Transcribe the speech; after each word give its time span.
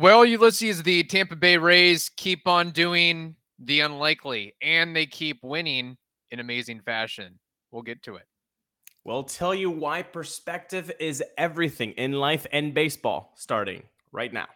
Well, 0.00 0.24
Ulises, 0.24 0.82
the 0.82 1.04
Tampa 1.04 1.36
Bay 1.36 1.58
Rays 1.58 2.10
keep 2.16 2.48
on 2.48 2.70
doing 2.70 3.36
the 3.58 3.80
unlikely 3.80 4.54
and 4.62 4.96
they 4.96 5.04
keep 5.04 5.40
winning 5.42 5.98
in 6.30 6.40
amazing 6.40 6.80
fashion. 6.80 7.38
We'll 7.70 7.82
get 7.82 8.02
to 8.04 8.16
it. 8.16 8.22
We'll 9.04 9.24
tell 9.24 9.54
you 9.54 9.70
why 9.70 10.00
perspective 10.00 10.90
is 10.98 11.22
everything 11.36 11.90
in 11.98 12.12
life 12.12 12.46
and 12.50 12.72
baseball 12.72 13.34
starting 13.36 13.82
right 14.10 14.32
now. 14.32 14.46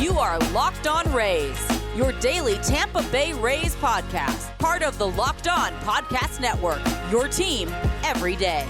You 0.00 0.18
are 0.18 0.40
Locked 0.50 0.88
On 0.88 1.12
Rays, 1.12 1.68
your 1.94 2.10
daily 2.18 2.56
Tampa 2.64 3.04
Bay 3.12 3.32
Rays 3.32 3.76
podcast, 3.76 4.58
part 4.58 4.82
of 4.82 4.98
the 4.98 5.06
Locked 5.06 5.46
On 5.46 5.70
Podcast 5.82 6.40
Network, 6.40 6.80
your 7.12 7.28
team 7.28 7.68
every 8.02 8.34
day. 8.34 8.66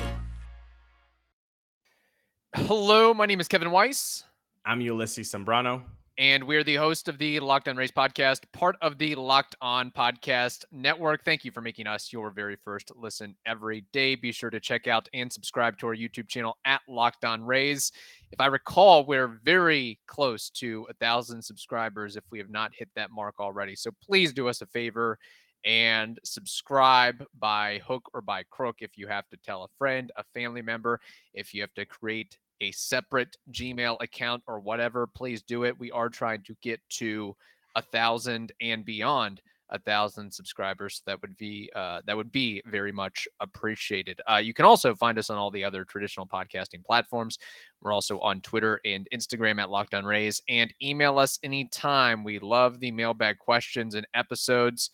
Hello, 2.54 3.12
my 3.12 3.26
name 3.26 3.40
is 3.40 3.48
Kevin 3.48 3.70
Weiss. 3.70 4.24
I'm 4.64 4.80
Ulises 4.80 5.26
Sambrano. 5.26 5.82
And 6.16 6.44
we're 6.44 6.64
the 6.64 6.76
host 6.76 7.06
of 7.06 7.18
the 7.18 7.38
Locked 7.40 7.68
On 7.68 7.76
Rays 7.76 7.92
podcast, 7.92 8.40
part 8.52 8.74
of 8.80 8.96
the 8.96 9.14
Locked 9.16 9.54
On 9.60 9.90
Podcast 9.90 10.64
Network. 10.72 11.26
Thank 11.26 11.44
you 11.44 11.52
for 11.52 11.60
making 11.60 11.86
us 11.86 12.10
your 12.10 12.30
very 12.30 12.56
first 12.64 12.90
listen 12.96 13.36
every 13.44 13.84
day. 13.92 14.14
Be 14.14 14.32
sure 14.32 14.48
to 14.48 14.60
check 14.60 14.86
out 14.86 15.10
and 15.12 15.30
subscribe 15.30 15.76
to 15.78 15.88
our 15.88 15.94
YouTube 15.94 16.26
channel 16.26 16.56
at 16.64 16.80
Locked 16.88 17.26
On 17.26 17.44
Rays. 17.44 17.92
If 18.32 18.40
I 18.40 18.46
recall, 18.46 19.04
we're 19.04 19.38
very 19.44 20.00
close 20.06 20.48
to 20.50 20.86
a 20.88 20.94
thousand 20.94 21.42
subscribers 21.42 22.16
if 22.16 22.24
we 22.30 22.38
have 22.38 22.50
not 22.50 22.72
hit 22.74 22.88
that 22.96 23.10
mark 23.10 23.34
already. 23.38 23.76
So 23.76 23.90
please 24.02 24.32
do 24.32 24.48
us 24.48 24.62
a 24.62 24.66
favor 24.66 25.18
and 25.64 26.18
subscribe 26.24 27.24
by 27.38 27.80
hook 27.86 28.08
or 28.14 28.20
by 28.20 28.42
crook 28.50 28.76
if 28.80 28.96
you 28.96 29.06
have 29.06 29.28
to 29.28 29.36
tell 29.38 29.64
a 29.64 29.68
friend, 29.78 30.10
a 30.16 30.24
family 30.34 30.62
member, 30.62 31.00
if 31.34 31.52
you 31.54 31.60
have 31.60 31.74
to 31.74 31.84
create 31.84 32.38
a 32.60 32.70
separate 32.72 33.36
Gmail 33.52 33.96
account 34.00 34.42
or 34.46 34.60
whatever, 34.60 35.06
please 35.06 35.42
do 35.42 35.64
it. 35.64 35.78
We 35.78 35.90
are 35.90 36.08
trying 36.08 36.42
to 36.44 36.56
get 36.62 36.80
to 36.90 37.36
a 37.76 37.82
thousand 37.82 38.52
and 38.60 38.84
beyond 38.84 39.40
a 39.70 39.78
thousand 39.78 40.32
subscribers. 40.32 41.02
That 41.06 41.20
would 41.22 41.36
be 41.36 41.70
uh, 41.74 42.00
that 42.06 42.16
would 42.16 42.32
be 42.32 42.62
very 42.66 42.92
much 42.92 43.28
appreciated. 43.40 44.20
Uh, 44.30 44.36
you 44.36 44.54
can 44.54 44.64
also 44.64 44.94
find 44.94 45.18
us 45.18 45.30
on 45.30 45.36
all 45.36 45.50
the 45.50 45.64
other 45.64 45.84
traditional 45.84 46.26
podcasting 46.26 46.84
platforms. 46.84 47.38
We're 47.82 47.92
also 47.92 48.18
on 48.20 48.40
Twitter 48.40 48.80
and 48.84 49.06
Instagram 49.14 49.60
at 49.60 49.70
Locked 49.70 49.94
On 49.94 50.04
Rays, 50.04 50.42
and 50.48 50.72
email 50.82 51.18
us 51.18 51.38
anytime. 51.42 52.24
We 52.24 52.38
love 52.38 52.80
the 52.80 52.90
mailbag 52.90 53.38
questions 53.38 53.94
and 53.94 54.06
episodes. 54.14 54.90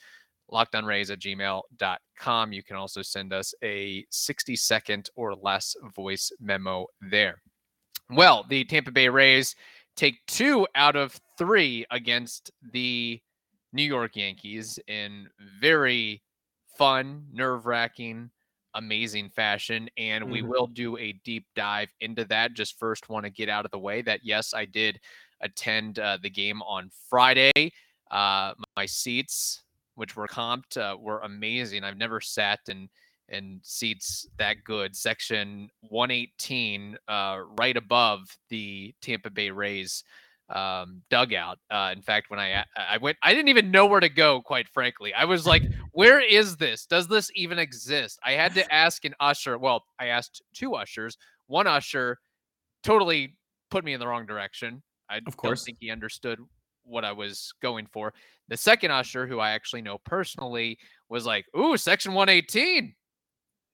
LockedOnRays 0.52 1.10
at 1.10 1.20
gmail.com. 1.20 2.52
You 2.52 2.62
can 2.62 2.76
also 2.76 3.02
send 3.02 3.32
us 3.32 3.54
a 3.62 4.04
60 4.10 4.56
second 4.56 5.10
or 5.16 5.34
less 5.34 5.76
voice 5.94 6.30
memo 6.40 6.86
there. 7.00 7.40
Well, 8.10 8.44
the 8.48 8.64
Tampa 8.64 8.92
Bay 8.92 9.08
Rays 9.08 9.54
take 9.96 10.24
two 10.26 10.66
out 10.74 10.96
of 10.96 11.18
three 11.38 11.86
against 11.90 12.50
the 12.72 13.20
New 13.72 13.82
York 13.82 14.16
Yankees 14.16 14.78
in 14.86 15.28
very 15.60 16.22
fun, 16.76 17.26
nerve 17.32 17.66
wracking, 17.66 18.30
amazing 18.74 19.30
fashion. 19.30 19.88
And 19.96 20.30
we 20.30 20.40
mm-hmm. 20.40 20.48
will 20.48 20.66
do 20.66 20.96
a 20.98 21.12
deep 21.24 21.46
dive 21.56 21.88
into 22.00 22.24
that. 22.26 22.54
Just 22.54 22.78
first 22.78 23.08
want 23.08 23.24
to 23.24 23.30
get 23.30 23.48
out 23.48 23.64
of 23.64 23.70
the 23.70 23.78
way 23.78 24.02
that, 24.02 24.20
yes, 24.22 24.54
I 24.54 24.64
did 24.64 25.00
attend 25.40 25.98
uh, 25.98 26.18
the 26.22 26.30
game 26.30 26.62
on 26.62 26.90
Friday. 27.08 27.72
Uh, 28.10 28.52
my 28.76 28.86
seats, 28.86 29.63
which 29.94 30.16
were 30.16 30.28
comped, 30.28 30.76
uh, 30.76 30.96
were 30.96 31.20
amazing. 31.20 31.84
I've 31.84 31.96
never 31.96 32.20
sat 32.20 32.60
in 32.68 32.88
and 33.28 33.60
seats 33.62 34.26
that 34.38 34.56
good. 34.64 34.94
Section 34.94 35.68
118, 35.88 36.96
uh, 37.08 37.40
right 37.58 37.76
above 37.76 38.20
the 38.50 38.94
Tampa 39.00 39.30
Bay 39.30 39.50
Rays 39.50 40.04
um, 40.50 41.02
dugout. 41.10 41.58
Uh, 41.70 41.90
in 41.94 42.02
fact, 42.02 42.30
when 42.30 42.38
I 42.38 42.64
I 42.76 42.98
went, 42.98 43.16
I 43.22 43.32
didn't 43.32 43.48
even 43.48 43.70
know 43.70 43.86
where 43.86 44.00
to 44.00 44.08
go. 44.08 44.42
Quite 44.42 44.68
frankly, 44.68 45.14
I 45.14 45.24
was 45.24 45.46
like, 45.46 45.62
"Where 45.92 46.20
is 46.20 46.56
this? 46.56 46.86
Does 46.86 47.08
this 47.08 47.30
even 47.34 47.58
exist?" 47.58 48.18
I 48.24 48.32
had 48.32 48.54
to 48.54 48.74
ask 48.74 49.04
an 49.04 49.14
usher. 49.20 49.58
Well, 49.58 49.84
I 49.98 50.06
asked 50.06 50.42
two 50.52 50.74
ushers. 50.74 51.16
One 51.46 51.66
usher 51.66 52.18
totally 52.82 53.36
put 53.70 53.84
me 53.84 53.94
in 53.94 54.00
the 54.00 54.06
wrong 54.06 54.26
direction. 54.26 54.82
I 55.08 55.20
of 55.26 55.36
course. 55.36 55.64
think 55.64 55.78
he 55.80 55.90
understood 55.90 56.38
what 56.84 57.04
I 57.04 57.12
was 57.12 57.52
going 57.62 57.86
for. 57.86 58.12
The 58.48 58.56
second 58.56 58.90
usher, 58.90 59.26
who 59.26 59.40
I 59.40 59.52
actually 59.52 59.82
know 59.82 59.98
personally, 60.04 60.78
was 61.08 61.26
like, 61.26 61.46
"Ooh, 61.56 61.76
section 61.76 62.12
118." 62.12 62.94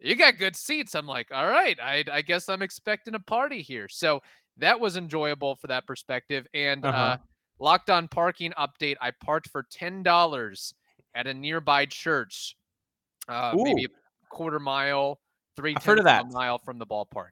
you 0.03 0.17
got 0.17 0.39
good 0.39 0.57
seats. 0.57 0.95
I'm 0.95 1.07
like, 1.07 1.29
all 1.33 1.47
right, 1.47 1.79
I, 1.79 2.05
I 2.11 2.23
guess 2.23 2.49
I'm 2.49 2.63
expecting 2.63 3.15
a 3.15 3.21
party 3.21 3.61
here. 3.63 3.87
So 3.89 4.21
that 4.57 4.81
was 4.81 4.97
enjoyable 4.97 5.57
for 5.57 5.67
that 5.67 5.87
perspective. 5.87 6.47
And 6.55 6.85
uh-huh. 6.85 6.99
uh, 6.99 7.17
locked 7.59 7.91
on 7.91 8.09
parking 8.09 8.53
update. 8.59 8.97
I 9.01 9.13
parked 9.23 9.49
for 9.49 9.67
ten 9.71 10.03
dollars 10.03 10.75
at 11.15 11.27
a 11.27 11.35
nearby 11.35 11.87
church, 11.87 12.57
uh, 13.29 13.53
maybe 13.55 13.85
a 13.85 13.89
quarter 14.31 14.59
mile, 14.59 15.21
three 15.57 15.75
I've 15.77 15.85
heard 15.85 15.99
of 15.99 16.05
that. 16.05 16.27
mile 16.33 16.59
from 16.59 16.79
the 16.79 16.87
ballpark. 16.87 17.31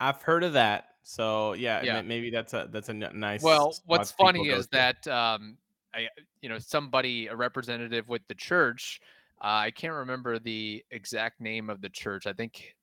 I've 0.00 0.22
heard 0.22 0.44
of 0.44 0.54
that. 0.54 0.86
So 1.08 1.54
yeah, 1.54 1.82
yeah. 1.82 2.02
maybe 2.02 2.30
that's 2.30 2.52
a 2.52 2.68
that's 2.70 2.88
a 2.90 2.94
nice. 2.94 3.42
Well, 3.42 3.74
what's 3.86 4.10
funny 4.12 4.48
is 4.48 4.66
that 4.68 5.06
um, 5.08 5.56
I 5.94 6.08
you 6.42 6.48
know 6.48 6.58
somebody 6.58 7.28
a 7.28 7.36
representative 7.36 8.08
with 8.08 8.22
the 8.28 8.34
church 8.34 9.00
uh, 9.40 9.66
I 9.66 9.70
can't 9.70 9.94
remember 9.94 10.38
the 10.38 10.84
exact 10.90 11.40
name 11.40 11.70
of 11.70 11.80
the 11.80 11.88
church. 11.88 12.26
I 12.26 12.32
think 12.32 12.74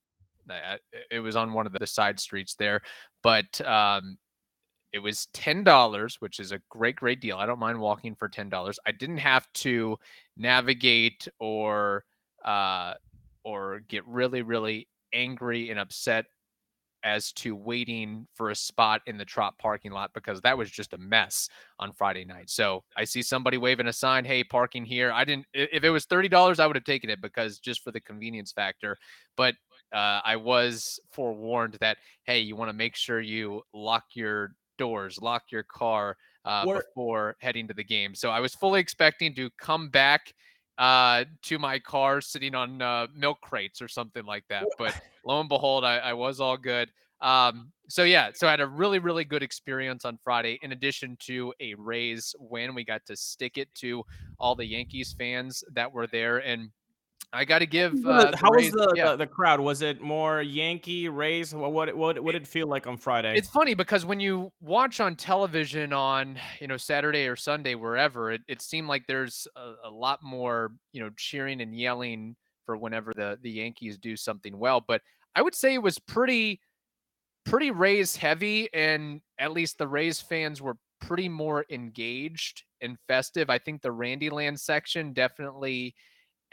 it 1.11 1.19
was 1.19 1.35
on 1.35 1.53
one 1.53 1.65
of 1.65 1.73
the 1.73 1.87
side 1.87 2.19
streets 2.19 2.55
there, 2.55 2.81
but 3.21 3.59
um, 3.61 4.17
it 4.93 4.99
was 4.99 5.27
ten 5.33 5.63
dollars, 5.65 6.15
which 6.21 6.39
is 6.39 6.53
a 6.53 6.61
great, 6.69 6.95
great 6.95 7.19
deal. 7.19 7.37
I 7.37 7.45
don't 7.45 7.59
mind 7.59 7.79
walking 7.79 8.15
for 8.15 8.29
ten 8.29 8.47
dollars. 8.47 8.79
I 8.85 8.93
didn't 8.93 9.17
have 9.17 9.51
to 9.55 9.97
navigate 10.37 11.27
or 11.39 12.05
uh, 12.45 12.93
or 13.43 13.81
get 13.89 14.07
really, 14.07 14.41
really 14.41 14.87
angry 15.13 15.71
and 15.71 15.79
upset 15.79 16.25
as 17.05 17.31
to 17.31 17.55
waiting 17.55 18.27
for 18.33 18.49
a 18.49 18.55
spot 18.55 19.01
in 19.05 19.17
the 19.17 19.23
Trop 19.23 19.57
parking 19.59 19.91
lot 19.91 20.11
because 20.13 20.41
that 20.41 20.57
was 20.57 20.69
just 20.69 20.93
a 20.93 20.97
mess 20.97 21.47
on 21.79 21.93
Friday 21.93 22.25
night. 22.25 22.49
So 22.49 22.83
I 22.97 23.05
see 23.05 23.21
somebody 23.21 23.57
waving 23.57 23.87
a 23.87 23.93
sign, 23.93 24.25
"Hey, 24.25 24.43
parking 24.43 24.83
here." 24.83 25.11
I 25.11 25.23
didn't. 25.23 25.45
If 25.53 25.83
it 25.83 25.91
was 25.91 26.05
thirty 26.05 26.27
dollars, 26.27 26.59
I 26.59 26.65
would 26.65 26.75
have 26.75 26.83
taken 26.83 27.09
it 27.09 27.21
because 27.21 27.59
just 27.59 27.83
for 27.83 27.91
the 27.91 28.01
convenience 28.01 28.51
factor. 28.51 28.97
But 29.37 29.55
uh, 29.93 30.21
I 30.25 30.35
was 30.35 30.99
forewarned 31.11 31.77
that 31.79 31.97
hey, 32.23 32.39
you 32.39 32.55
want 32.55 32.69
to 32.69 32.73
make 32.73 32.95
sure 32.95 33.21
you 33.21 33.61
lock 33.73 34.03
your 34.13 34.55
doors, 34.77 35.19
lock 35.21 35.43
your 35.51 35.63
car 35.63 36.17
uh, 36.43 36.65
before 36.65 37.35
heading 37.39 37.67
to 37.67 37.73
the 37.73 37.83
game. 37.83 38.15
So 38.15 38.31
I 38.31 38.39
was 38.39 38.55
fully 38.55 38.79
expecting 38.79 39.35
to 39.35 39.49
come 39.59 39.89
back 39.89 40.33
uh, 40.77 41.25
to 41.43 41.59
my 41.59 41.79
car 41.79 42.21
sitting 42.21 42.55
on 42.55 42.81
uh, 42.81 43.07
milk 43.15 43.41
crates 43.41 43.81
or 43.81 43.87
something 43.87 44.25
like 44.25 44.43
that. 44.49 44.65
But 44.77 44.99
lo 45.25 45.39
and 45.39 45.49
behold, 45.49 45.83
I, 45.83 45.97
I 45.97 46.13
was 46.13 46.39
all 46.39 46.57
good. 46.57 46.89
Um, 47.21 47.71
so 47.87 48.03
yeah, 48.03 48.31
so 48.33 48.47
I 48.47 48.51
had 48.51 48.61
a 48.61 48.67
really, 48.67 48.99
really 48.99 49.23
good 49.23 49.43
experience 49.43 50.05
on 50.05 50.19
Friday. 50.23 50.59
In 50.61 50.71
addition 50.71 51.17
to 51.21 51.53
a 51.59 51.73
Rays 51.75 52.35
win, 52.39 52.75
we 52.75 52.83
got 52.83 53.05
to 53.05 53.15
stick 53.15 53.57
it 53.57 53.73
to 53.75 54.03
all 54.39 54.55
the 54.55 54.65
Yankees 54.65 55.15
fans 55.17 55.63
that 55.73 55.91
were 55.91 56.07
there, 56.07 56.39
and 56.39 56.69
I 57.33 57.45
got 57.45 57.59
to 57.59 57.65
give. 57.65 58.05
Uh, 58.05 58.31
How 58.35 58.51
was 58.51 58.71
the, 58.71 58.93
yeah. 58.95 59.11
the, 59.11 59.17
the 59.17 59.27
crowd? 59.27 59.59
Was 59.59 59.81
it 59.81 60.01
more 60.01 60.41
Yankee 60.41 61.09
Rays? 61.09 61.53
What 61.53 61.71
what 61.73 61.95
what, 61.95 62.19
what 62.23 62.31
did 62.33 62.43
it 62.43 62.47
feel 62.47 62.67
like 62.67 62.87
on 62.87 62.97
Friday? 62.97 63.35
It's 63.35 63.49
funny 63.49 63.73
because 63.73 64.05
when 64.05 64.19
you 64.19 64.51
watch 64.61 64.99
on 64.99 65.15
television 65.15 65.93
on 65.93 66.37
you 66.59 66.67
know 66.67 66.77
Saturday 66.77 67.27
or 67.27 67.35
Sunday 67.35 67.75
wherever, 67.75 68.31
it, 68.31 68.41
it 68.47 68.61
seemed 68.61 68.87
like 68.87 69.05
there's 69.07 69.47
a, 69.55 69.73
a 69.85 69.89
lot 69.89 70.19
more 70.23 70.71
you 70.91 71.01
know 71.01 71.09
cheering 71.17 71.61
and 71.61 71.77
yelling 71.77 72.35
for 72.65 72.77
whenever 72.77 73.13
the 73.15 73.37
the 73.41 73.51
Yankees 73.51 73.97
do 73.97 74.15
something 74.15 74.57
well. 74.57 74.83
But 74.85 75.01
I 75.35 75.41
would 75.41 75.55
say 75.55 75.73
it 75.73 75.81
was 75.81 75.99
pretty 75.99 76.61
pretty 77.45 77.71
Rays 77.71 78.15
heavy, 78.15 78.69
and 78.73 79.21
at 79.39 79.51
least 79.51 79.77
the 79.77 79.87
Rays 79.87 80.19
fans 80.19 80.61
were 80.61 80.77
pretty 80.99 81.29
more 81.29 81.65
engaged 81.69 82.63
and 82.81 82.97
festive. 83.07 83.49
I 83.49 83.59
think 83.59 83.81
the 83.81 83.89
Randyland 83.89 84.59
section 84.59 85.13
definitely 85.13 85.95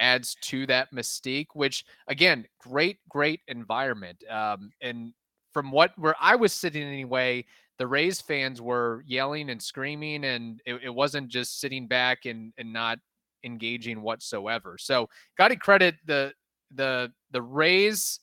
adds 0.03 0.37
to 0.43 0.67
that 0.67 0.93
mystique, 0.93 1.47
which 1.55 1.85
again, 2.09 2.45
great, 2.59 2.99
great 3.09 3.41
environment. 3.49 4.23
Um, 4.29 4.73
and 4.83 5.15
from 5.55 5.71
what 5.71 5.93
where 5.97 6.17
I 6.21 6.35
was 6.35 6.53
sitting 6.53 6.83
anyway, 6.83 7.47
the 7.79 7.87
Rays 7.87 8.21
fans 8.21 8.61
were 8.61 9.05
yelling 9.07 9.49
and 9.49 9.63
screaming, 9.63 10.25
and 10.25 10.61
it, 10.67 10.81
it 10.85 10.91
wasn't 10.91 11.29
just 11.29 11.61
sitting 11.61 11.87
back 11.87 12.27
and 12.27 12.53
and 12.59 12.73
not 12.73 12.99
engaging 13.45 14.03
whatsoever. 14.03 14.77
So, 14.79 15.09
got 15.39 15.49
to 15.49 15.57
credit 15.57 15.95
the 16.05 16.33
the 16.75 17.13
the 17.31 17.43
Rays 17.43 18.21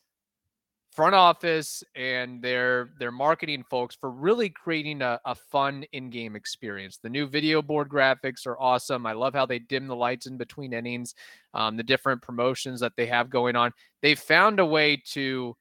front 1.00 1.16
office 1.16 1.82
and 1.96 2.42
their 2.42 2.90
their 3.00 3.10
marketing 3.10 3.64
folks 3.64 3.96
for 3.96 4.12
really 4.12 4.50
creating 4.50 5.02
a, 5.02 5.18
a 5.24 5.34
fun 5.34 5.86
in-game 5.94 6.36
experience. 6.36 6.98
The 7.02 7.08
new 7.08 7.26
video 7.26 7.62
board 7.62 7.88
graphics 7.88 8.46
are 8.46 8.60
awesome. 8.60 9.06
I 9.06 9.14
love 9.14 9.34
how 9.34 9.46
they 9.46 9.60
dim 9.60 9.88
the 9.88 9.96
lights 9.96 10.26
in 10.26 10.36
between 10.36 10.74
innings, 10.74 11.16
um, 11.54 11.78
the 11.78 11.84
different 11.84 12.22
promotions 12.22 12.82
that 12.82 12.98
they 12.98 13.06
have 13.06 13.30
going 13.30 13.56
on. 13.56 13.72
They've 14.02 14.20
found 14.20 14.60
a 14.60 14.66
way 14.66 15.02
to 15.12 15.56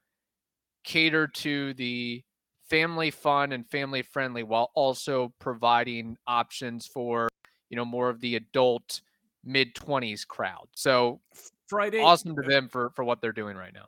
cater 0.82 1.28
to 1.28 1.72
the 1.74 2.24
family 2.68 3.12
fun 3.12 3.52
and 3.52 3.64
family 3.64 4.02
friendly 4.02 4.42
while 4.42 4.72
also 4.74 5.32
providing 5.38 6.16
options 6.26 6.84
for, 6.84 7.28
you 7.70 7.76
know, 7.76 7.84
more 7.84 8.08
of 8.08 8.20
the 8.20 8.34
adult 8.34 9.02
mid 9.44 9.72
20s 9.76 10.26
crowd. 10.26 10.66
So 10.74 11.20
Friday 11.68 12.00
awesome 12.00 12.34
to 12.34 12.42
them 12.42 12.68
for 12.68 12.90
for 12.96 13.04
what 13.04 13.20
they're 13.20 13.30
doing 13.30 13.56
right 13.56 13.72
now. 13.72 13.86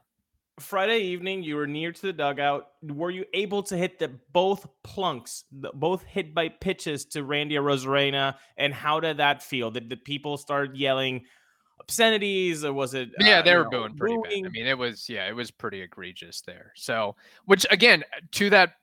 Friday 0.61 1.01
evening, 1.01 1.43
you 1.43 1.57
were 1.57 1.67
near 1.67 1.93
to 1.93 2.03
the 2.03 2.13
dugout. 2.13 2.69
Were 2.83 3.11
you 3.11 3.25
able 3.35 3.63
to 3.65 3.77
hit 3.77 3.99
the 3.99 4.09
both 4.33 4.67
plunks, 4.85 5.45
the, 5.53 5.71
both 5.75 6.03
hit 6.05 6.35
by 6.35 6.49
pitches 6.49 7.05
to 7.07 7.25
Randy 7.25 7.57
Arozarena? 7.57 8.37
And 8.57 8.73
how 8.73 9.01
did 9.01 9.17
that 9.19 9.43
feel? 9.43 9.71
Did 9.71 9.91
the 9.91 9.97
people 9.97 10.37
start 10.37 10.77
yelling 10.77 11.25
obscenities, 11.81 12.65
or 12.65 12.73
was 12.73 12.95
it? 12.95 13.11
Yeah, 13.19 13.39
uh, 13.39 13.43
they 13.43 13.57
were 13.57 13.65
know, 13.65 13.71
booing 13.71 13.97
pretty 13.97 14.17
booing? 14.17 14.43
bad. 14.45 14.49
I 14.49 14.53
mean, 14.53 14.67
it 14.67 14.79
was 14.79 15.09
yeah, 15.09 15.29
it 15.29 15.35
was 15.35 15.51
pretty 15.51 15.81
egregious 15.83 16.43
there. 16.43 16.73
So, 16.77 17.17
which 17.47 17.67
again, 17.71 18.05
to 18.33 18.51
that 18.51 18.75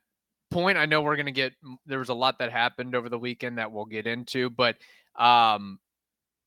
point, 0.51 0.77
I 0.77 0.85
know 0.85 1.01
we're 1.01 1.15
gonna 1.15 1.31
get. 1.31 1.53
There 1.85 1.99
was 1.99 2.09
a 2.09 2.13
lot 2.13 2.39
that 2.39 2.51
happened 2.51 2.95
over 2.95 3.09
the 3.09 3.19
weekend 3.19 3.57
that 3.57 3.71
we'll 3.71 3.85
get 3.85 4.07
into, 4.07 4.49
but 4.49 4.75
um, 5.15 5.79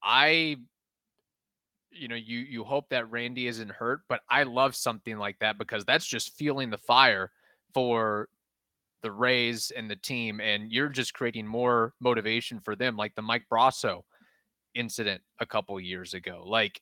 I 0.03 0.57
you 1.93 2.09
know 2.09 2.17
you 2.17 2.39
you 2.39 2.65
hope 2.65 2.89
that 2.91 3.11
Randy 3.11 3.47
isn't 3.47 3.71
hurt, 3.71 4.01
but 4.09 4.21
I 4.31 4.45
love 4.45 4.75
something 4.75 5.19
like 5.19 5.39
that 5.41 5.59
because 5.59 5.85
that's 5.85 6.07
just 6.07 6.37
fueling 6.37 6.71
the 6.71 6.79
fire 6.79 7.31
for 7.75 8.29
the 9.03 9.11
Rays 9.11 9.73
and 9.75 9.91
the 9.91 9.97
team, 9.97 10.41
and 10.41 10.71
you're 10.71 10.89
just 10.89 11.15
creating 11.15 11.47
more 11.47 11.95
motivation 12.01 12.61
for 12.61 12.77
them, 12.77 12.97
like 12.97 13.15
the 13.15 13.23
Mike 13.23 13.45
Brosseau 13.51 14.03
incident 14.75 15.23
a 15.41 15.47
couple 15.47 15.79
years 15.81 16.15
ago. 16.15 16.45
Like 16.47 16.81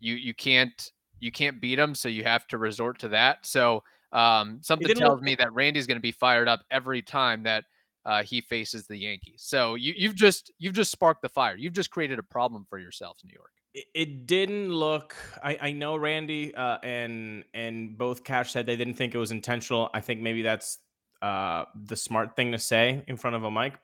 you 0.00 0.14
you 0.14 0.34
can't 0.34 0.92
you 1.20 1.30
can't 1.30 1.60
beat 1.60 1.76
them, 1.76 1.94
so 1.94 2.08
you 2.08 2.24
have 2.24 2.46
to 2.48 2.58
resort 2.58 2.98
to 3.00 3.08
that. 3.08 3.46
So 3.46 3.82
um, 4.12 4.58
something 4.62 4.94
tells 4.94 5.16
look- 5.16 5.22
me 5.22 5.34
that 5.36 5.52
Randy's 5.52 5.86
going 5.86 5.98
to 5.98 6.02
be 6.02 6.12
fired 6.12 6.48
up 6.48 6.62
every 6.70 7.02
time 7.02 7.42
that 7.44 7.64
uh, 8.04 8.22
he 8.22 8.40
faces 8.40 8.86
the 8.86 8.96
Yankees. 8.96 9.42
So 9.46 9.76
you 9.76 9.94
you've 9.96 10.16
just 10.16 10.52
you've 10.58 10.74
just 10.74 10.90
sparked 10.90 11.22
the 11.22 11.28
fire. 11.28 11.56
You've 11.56 11.72
just 11.72 11.90
created 11.90 12.18
a 12.18 12.22
problem 12.22 12.66
for 12.68 12.78
yourselves, 12.78 13.22
New 13.24 13.32
York. 13.34 13.52
It- 13.74 14.26
didn't 14.26 14.70
look 14.72 15.14
I, 15.42 15.58
I 15.60 15.72
know 15.72 15.96
randy 15.96 16.54
uh, 16.54 16.78
and 16.82 17.44
and 17.54 17.96
both 17.96 18.24
cash 18.24 18.52
said 18.52 18.66
they 18.66 18.76
didn't 18.76 18.94
think 18.94 19.14
it 19.14 19.18
was 19.18 19.30
intentional 19.30 19.90
i 19.94 20.00
think 20.00 20.20
maybe 20.20 20.42
that's 20.42 20.78
uh, 21.22 21.64
the 21.86 21.96
smart 21.96 22.34
thing 22.34 22.50
to 22.52 22.58
say 22.58 23.04
in 23.06 23.16
front 23.16 23.36
of 23.36 23.44
a 23.44 23.50
mic 23.50 23.74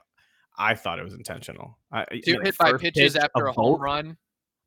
i 0.59 0.75
thought 0.75 0.99
it 0.99 1.05
was 1.05 1.15
intentional 1.15 1.79
I, 1.93 2.05
Two 2.25 2.41
hit 2.41 2.59
by 2.59 2.73
pitches 2.73 3.15
pitch 3.15 3.23
after 3.23 3.47
a 3.47 3.53
home 3.53 3.81
run. 3.81 4.17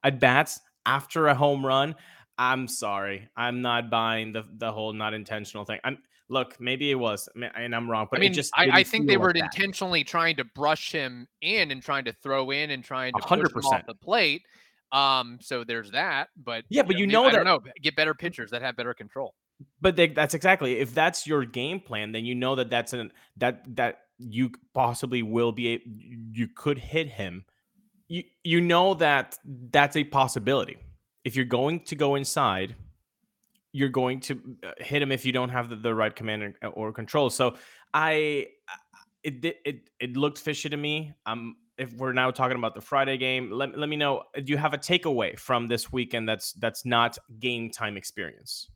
at 0.04 0.20
bats 0.20 0.60
after 0.86 1.28
a 1.28 1.36
home 1.36 1.66
run 1.66 1.96
i'm 2.38 2.68
sorry 2.68 3.28
i'm 3.36 3.62
not 3.62 3.90
buying 3.90 4.32
the 4.32 4.44
the 4.58 4.72
whole 4.72 4.94
not 4.94 5.14
intentional 5.14 5.66
thing 5.66 5.80
i'm 5.84 5.98
look 6.30 6.60
maybe 6.62 6.90
it 6.90 6.96
was 6.96 7.28
and 7.56 7.76
i'm 7.76 7.92
wrong 7.92 8.08
but 8.10 8.20
I 8.20 8.22
mean, 8.22 8.32
it 8.32 8.36
just 8.36 8.54
I, 8.56 8.70
I 8.72 8.84
think 8.84 9.06
they 9.06 9.18
were 9.18 9.28
like 9.28 9.36
that. 9.36 9.54
intentionally 9.54 10.04
trying 10.06 10.38
to 10.38 10.46
brush 10.46 10.92
him 10.94 11.28
in 11.42 11.72
and 11.72 11.84
trying 11.84 12.06
to 12.06 12.14
throw 12.14 12.52
in 12.52 12.72
and 12.72 12.82
trying 12.84 13.12
to 13.14 13.20
push 13.22 13.40
him 13.40 13.50
100%. 13.50 13.64
off 13.66 13.86
the 13.86 13.96
plate. 13.96 14.44
Um, 14.92 15.38
so 15.42 15.64
there's 15.64 15.92
that. 15.92 16.30
But 16.36 16.66
Yeah, 16.70 16.84
but 16.84 16.98
you 16.98 17.08
know 17.08 17.26
I 17.26 17.32
don't 17.32 17.46
that- 17.46 17.66
know. 17.66 17.72
Get 17.82 17.96
better 17.96 18.14
pitchers 18.14 18.52
that 18.52 18.62
have 18.62 18.76
better 18.76 18.94
control. 18.94 19.34
but 19.80 19.96
they, 19.96 20.08
that's 20.08 20.34
exactly 20.34 20.80
if 20.80 20.92
that's 20.94 21.28
your 21.28 21.46
game 21.46 21.80
plan 21.80 22.12
then 22.12 22.26
you 22.26 22.34
know 22.34 22.56
that 22.56 22.70
that's 22.72 22.94
an 22.94 23.12
that 23.38 23.64
that 23.76 24.00
you 24.18 24.50
possibly 24.74 25.22
will 25.22 25.52
be 25.52 25.74
a, 25.76 25.80
you 26.32 26.48
could 26.48 26.80
hit 26.80 27.08
him 27.08 27.46
you 28.08 28.24
you 28.44 28.60
know 28.60 28.96
that 28.96 29.38
that's 29.72 29.96
a 29.96 30.04
possibility 30.04 30.78
if 31.24 31.36
you're 31.36 31.46
going 31.46 31.80
to 31.80 31.96
go 31.96 32.16
inside 32.16 32.76
you're 33.72 33.90
going 33.90 34.20
to 34.20 34.34
uh, 34.64 34.72
hit 34.80 35.02
him 35.04 35.12
if 35.12 35.26
you 35.26 35.32
don't 35.32 35.50
have 35.50 35.70
the, 35.70 35.76
the 35.76 35.94
right 35.94 36.16
command 36.16 36.42
and- 36.44 36.56
or 36.74 36.92
control 36.92 37.30
so 37.30 37.56
i 37.94 38.48
it 39.24 39.46
it 39.64 39.90
it 40.00 40.18
looked 40.18 40.40
fishy 40.40 40.70
to 40.70 40.78
me 40.78 41.14
um 41.28 41.56
if 41.82 41.92
we're 41.94 42.14
now 42.14 42.32
talking 42.32 42.58
about 42.58 42.76
the 42.76 42.82
friday 42.82 43.18
game 43.18 43.52
let, 43.52 43.78
let 43.78 43.90
me 43.90 43.96
know 43.98 44.24
do 44.36 44.52
you 44.52 44.58
have 44.58 44.74
a 44.74 44.78
takeaway 44.78 45.38
from 45.38 45.68
this 45.68 45.92
weekend 45.92 46.30
that's 46.30 46.54
that's 46.54 46.86
not 46.86 47.18
game 47.40 47.70
time 47.70 47.98
experience 47.98 48.70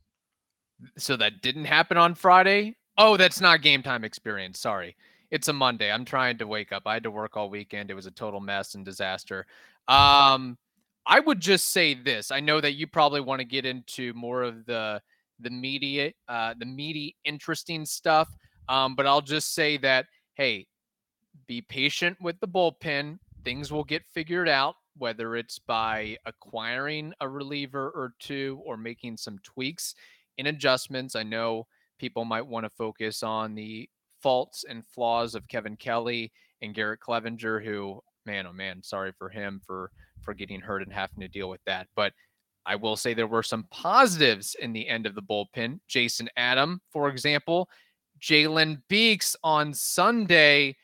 So 0.98 1.16
that 1.16 1.40
didn't 1.42 1.64
happen 1.64 1.96
on 1.96 2.14
Friday. 2.14 2.76
Oh, 2.98 3.16
that's 3.16 3.40
not 3.40 3.62
game 3.62 3.82
time 3.82 4.04
experience. 4.04 4.60
Sorry. 4.60 4.96
It's 5.30 5.48
a 5.48 5.52
Monday. 5.52 5.90
I'm 5.90 6.04
trying 6.04 6.38
to 6.38 6.46
wake 6.46 6.72
up. 6.72 6.82
I 6.86 6.94
had 6.94 7.02
to 7.04 7.10
work 7.10 7.36
all 7.36 7.50
weekend. 7.50 7.90
It 7.90 7.94
was 7.94 8.06
a 8.06 8.10
total 8.10 8.40
mess 8.40 8.74
and 8.74 8.84
disaster. 8.84 9.46
Um, 9.88 10.58
I 11.06 11.20
would 11.20 11.40
just 11.40 11.72
say 11.72 11.94
this. 11.94 12.30
I 12.30 12.40
know 12.40 12.60
that 12.60 12.74
you 12.74 12.86
probably 12.86 13.20
want 13.20 13.40
to 13.40 13.44
get 13.44 13.64
into 13.64 14.12
more 14.14 14.42
of 14.42 14.66
the 14.66 15.00
the 15.40 15.50
media, 15.50 16.12
uh, 16.28 16.54
the 16.58 16.66
meaty, 16.66 17.16
interesting 17.24 17.84
stuff. 17.84 18.28
Um, 18.68 18.94
but 18.96 19.06
I'll 19.06 19.20
just 19.20 19.54
say 19.54 19.76
that, 19.78 20.06
hey, 20.34 20.66
be 21.46 21.62
patient 21.62 22.16
with 22.20 22.38
the 22.40 22.48
bullpen. 22.48 23.18
Things 23.44 23.72
will 23.72 23.84
get 23.84 24.04
figured 24.12 24.48
out, 24.48 24.74
whether 24.96 25.36
it's 25.36 25.58
by 25.58 26.16
acquiring 26.26 27.12
a 27.20 27.28
reliever 27.28 27.90
or 27.90 28.14
two 28.18 28.60
or 28.64 28.76
making 28.76 29.16
some 29.16 29.38
tweaks 29.42 29.94
in 30.38 30.46
adjustments. 30.46 31.16
I 31.16 31.22
know 31.22 31.66
people 31.98 32.24
might 32.24 32.46
want 32.46 32.64
to 32.64 32.70
focus 32.70 33.22
on 33.22 33.54
the 33.54 33.88
faults 34.22 34.64
and 34.68 34.86
flaws 34.86 35.34
of 35.34 35.48
Kevin 35.48 35.76
Kelly 35.76 36.32
and 36.62 36.74
Garrett 36.74 37.00
Cleavinger, 37.00 37.64
who, 37.64 38.00
man, 38.24 38.46
oh 38.46 38.52
man, 38.52 38.82
sorry 38.82 39.12
for 39.18 39.28
him 39.28 39.60
for 39.66 39.90
for 40.22 40.34
getting 40.34 40.60
hurt 40.60 40.82
and 40.82 40.92
having 40.92 41.20
to 41.20 41.28
deal 41.28 41.48
with 41.48 41.60
that. 41.66 41.86
But 41.94 42.12
I 42.64 42.74
will 42.74 42.96
say 42.96 43.14
there 43.14 43.28
were 43.28 43.44
some 43.44 43.66
positives 43.70 44.56
in 44.60 44.72
the 44.72 44.88
end 44.88 45.06
of 45.06 45.14
the 45.14 45.22
bullpen. 45.22 45.78
Jason 45.86 46.28
Adam, 46.36 46.80
for 46.90 47.08
example, 47.08 47.68
Jalen 48.20 48.82
Beeks 48.88 49.36
on 49.44 49.72
Sunday, 49.72 50.76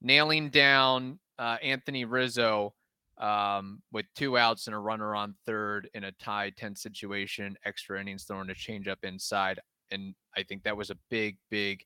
nailing 0.00 0.50
down 0.50 1.18
uh, 1.38 1.56
Anthony 1.62 2.04
Rizzo 2.04 2.74
um, 3.18 3.82
with 3.92 4.06
two 4.14 4.38
outs 4.38 4.66
and 4.66 4.74
a 4.74 4.78
runner 4.78 5.14
on 5.14 5.34
third 5.46 5.88
in 5.94 6.04
a 6.04 6.12
tie 6.12 6.50
10 6.56 6.74
situation, 6.74 7.56
extra 7.64 8.00
innings 8.00 8.24
throwing 8.24 8.50
a 8.50 8.54
changeup 8.54 9.02
inside. 9.02 9.60
And 9.90 10.14
I 10.36 10.42
think 10.42 10.62
that 10.62 10.76
was 10.76 10.90
a 10.90 10.98
big, 11.10 11.36
big 11.50 11.84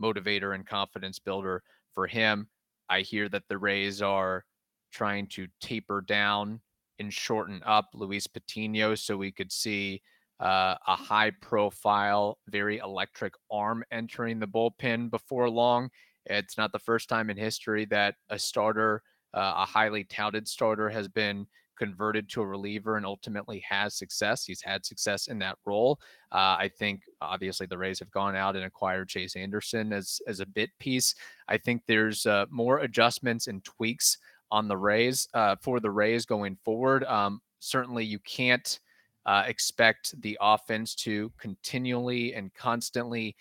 motivator 0.00 0.54
and 0.54 0.66
confidence 0.66 1.18
builder 1.18 1.62
for 1.92 2.06
him. 2.06 2.48
I 2.88 3.00
hear 3.00 3.28
that 3.30 3.44
the 3.48 3.58
Rays 3.58 4.00
are 4.00 4.44
trying 4.92 5.26
to 5.28 5.48
taper 5.60 6.00
down 6.00 6.60
and 6.98 7.12
shorten 7.12 7.62
up 7.66 7.88
Luis 7.94 8.26
Patino 8.26 8.94
so 8.94 9.16
we 9.16 9.32
could 9.32 9.52
see 9.52 10.00
uh, 10.40 10.76
a 10.86 10.96
high 10.96 11.32
profile, 11.40 12.38
very 12.48 12.78
electric 12.78 13.32
arm 13.50 13.82
entering 13.90 14.38
the 14.38 14.46
bullpen 14.46 15.10
before 15.10 15.50
long. 15.50 15.90
It's 16.26 16.58
not 16.58 16.72
the 16.72 16.78
first 16.78 17.08
time 17.08 17.30
in 17.30 17.36
history 17.36 17.84
that 17.86 18.16
a 18.30 18.38
starter, 18.38 19.02
uh, 19.34 19.54
a 19.56 19.64
highly 19.64 20.04
touted 20.04 20.46
starter, 20.48 20.88
has 20.88 21.08
been 21.08 21.46
converted 21.76 22.28
to 22.30 22.40
a 22.40 22.46
reliever 22.46 22.96
and 22.96 23.06
ultimately 23.06 23.62
has 23.68 23.94
success. 23.94 24.44
He's 24.44 24.62
had 24.62 24.84
success 24.84 25.28
in 25.28 25.38
that 25.40 25.58
role. 25.64 26.00
Uh, 26.32 26.56
I 26.58 26.70
think 26.78 27.02
obviously 27.20 27.66
the 27.66 27.78
Rays 27.78 27.98
have 27.98 28.10
gone 28.10 28.34
out 28.34 28.56
and 28.56 28.64
acquired 28.64 29.08
Chase 29.08 29.36
Anderson 29.36 29.92
as 29.92 30.20
as 30.26 30.40
a 30.40 30.46
bit 30.46 30.70
piece. 30.78 31.14
I 31.48 31.58
think 31.58 31.82
there's 31.86 32.26
uh, 32.26 32.46
more 32.50 32.78
adjustments 32.78 33.46
and 33.46 33.62
tweaks 33.62 34.18
on 34.50 34.68
the 34.68 34.76
Rays 34.76 35.28
uh, 35.34 35.56
for 35.60 35.80
the 35.80 35.90
Rays 35.90 36.24
going 36.24 36.56
forward. 36.64 37.04
Um, 37.04 37.40
certainly, 37.60 38.04
you 38.04 38.18
can't 38.20 38.78
uh, 39.26 39.42
expect 39.46 40.20
the 40.22 40.38
offense 40.40 40.94
to 40.94 41.32
continually 41.38 42.34
and 42.34 42.54
constantly 42.54 43.36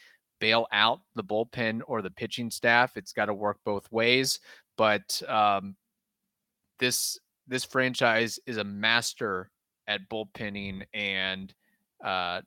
bail 0.46 0.68
out 0.72 1.02
the 1.16 1.24
bullpen 1.24 1.82
or 1.88 2.04
the 2.04 2.12
pitching 2.12 2.52
staff. 2.52 2.98
It's 2.98 3.14
got 3.14 3.26
to 3.26 3.34
work 3.34 3.58
both 3.66 3.92
ways. 3.92 4.40
But 4.78 5.20
um, 5.28 5.76
this 6.78 7.18
this 7.48 7.66
franchise 7.66 8.38
is 8.46 8.58
a 8.58 8.64
master 8.64 9.50
at 9.88 10.08
bullpenning 10.08 10.84
and 10.94 11.52
uh, 12.04 12.42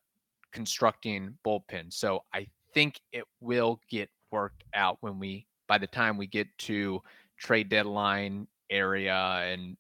constructing 0.53 1.37
bullpen. 1.45 1.93
So 1.93 2.21
I 2.33 2.47
think 2.73 3.01
it 3.13 3.25
will 3.41 3.81
get 3.91 4.11
worked 4.31 4.63
out 4.75 4.99
when 5.01 5.19
we 5.19 5.49
by 5.67 5.79
the 5.79 5.89
time 5.89 6.17
we 6.17 6.29
get 6.29 6.47
to 6.59 7.03
trade 7.37 7.69
deadline 7.69 8.47
area 8.71 9.17
and 9.17 9.77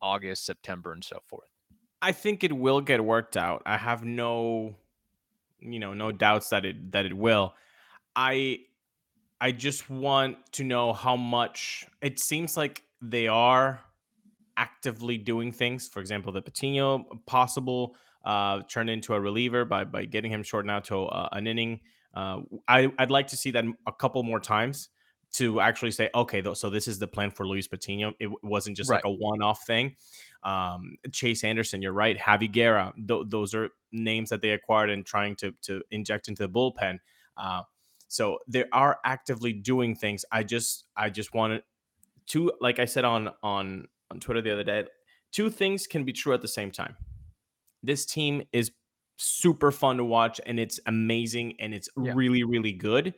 August, 0.00 0.46
September, 0.46 0.92
and 0.92 1.04
so 1.04 1.18
forth. 1.28 1.48
I 2.00 2.12
think 2.12 2.44
it 2.44 2.52
will 2.52 2.80
get 2.80 3.04
worked 3.04 3.36
out. 3.36 3.60
I 3.66 3.76
have 3.76 4.04
no, 4.04 4.76
you 5.60 5.78
know, 5.78 5.94
no 5.94 6.12
doubts 6.12 6.48
that 6.50 6.64
it 6.64 6.92
that 6.92 7.06
it 7.06 7.16
will. 7.16 7.54
I 8.14 8.60
I 9.40 9.52
just 9.52 9.88
want 9.88 10.36
to 10.52 10.64
know 10.64 10.92
how 10.92 11.16
much 11.16 11.86
it 12.02 12.18
seems 12.18 12.56
like 12.56 12.82
they 13.00 13.28
are 13.28 13.80
actively 14.56 15.16
doing 15.18 15.52
things. 15.52 15.88
For 15.88 16.00
example, 16.00 16.32
the 16.32 16.42
Patino 16.42 17.06
possible 17.26 17.96
uh, 18.24 18.62
turn 18.68 18.88
into 18.88 19.14
a 19.14 19.20
reliever 19.20 19.64
by 19.64 19.84
by 19.84 20.04
getting 20.04 20.30
him 20.30 20.42
shortened 20.42 20.70
out 20.70 20.84
to 20.86 21.02
uh, 21.02 21.28
an 21.32 21.46
inning. 21.46 21.80
Uh, 22.14 22.40
I 22.66 22.92
I'd 22.98 23.10
like 23.10 23.28
to 23.28 23.36
see 23.36 23.50
that 23.52 23.64
a 23.86 23.92
couple 23.92 24.22
more 24.22 24.40
times 24.40 24.88
to 25.34 25.60
actually 25.60 25.90
say, 25.90 26.08
okay, 26.14 26.42
so 26.54 26.70
this 26.70 26.88
is 26.88 26.98
the 26.98 27.06
plan 27.06 27.30
for 27.30 27.46
Luis 27.46 27.68
Patino. 27.68 28.12
It 28.18 28.30
wasn't 28.42 28.76
just 28.76 28.90
like 28.90 29.04
a 29.04 29.10
one-off 29.10 29.66
thing. 29.66 29.94
Um, 30.42 30.96
Chase 31.12 31.44
Anderson, 31.44 31.82
you're 31.82 31.92
right. 31.92 32.18
Javi 32.18 32.50
Guerra, 32.50 32.92
th- 32.96 33.24
those 33.26 33.54
are 33.54 33.68
names 33.92 34.30
that 34.30 34.40
they 34.40 34.50
acquired 34.50 34.90
and 34.90 35.04
trying 35.04 35.36
to 35.36 35.52
to 35.62 35.82
inject 35.90 36.28
into 36.28 36.46
the 36.46 36.48
bullpen. 36.48 36.98
Uh, 37.36 37.62
So 38.08 38.38
they 38.48 38.64
are 38.72 38.98
actively 39.04 39.52
doing 39.52 39.94
things. 39.94 40.24
I 40.32 40.42
just 40.42 40.84
I 40.96 41.10
just 41.10 41.34
wanted 41.34 41.62
to 42.28 42.52
like 42.60 42.78
I 42.78 42.86
said 42.86 43.04
on 43.04 43.30
on 43.42 43.86
on 44.10 44.20
Twitter 44.20 44.40
the 44.40 44.52
other 44.52 44.64
day, 44.64 44.84
two 45.30 45.50
things 45.50 45.86
can 45.86 46.04
be 46.04 46.12
true 46.12 46.32
at 46.32 46.40
the 46.40 46.48
same 46.48 46.70
time. 46.70 46.96
This 47.82 48.06
team 48.06 48.42
is 48.52 48.72
super 49.16 49.70
fun 49.70 49.98
to 49.98 50.04
watch 50.04 50.40
and 50.46 50.58
it's 50.58 50.80
amazing 50.86 51.56
and 51.60 51.74
it's 51.74 51.90
yeah. 52.02 52.12
really 52.14 52.44
really 52.44 52.72
good. 52.72 53.14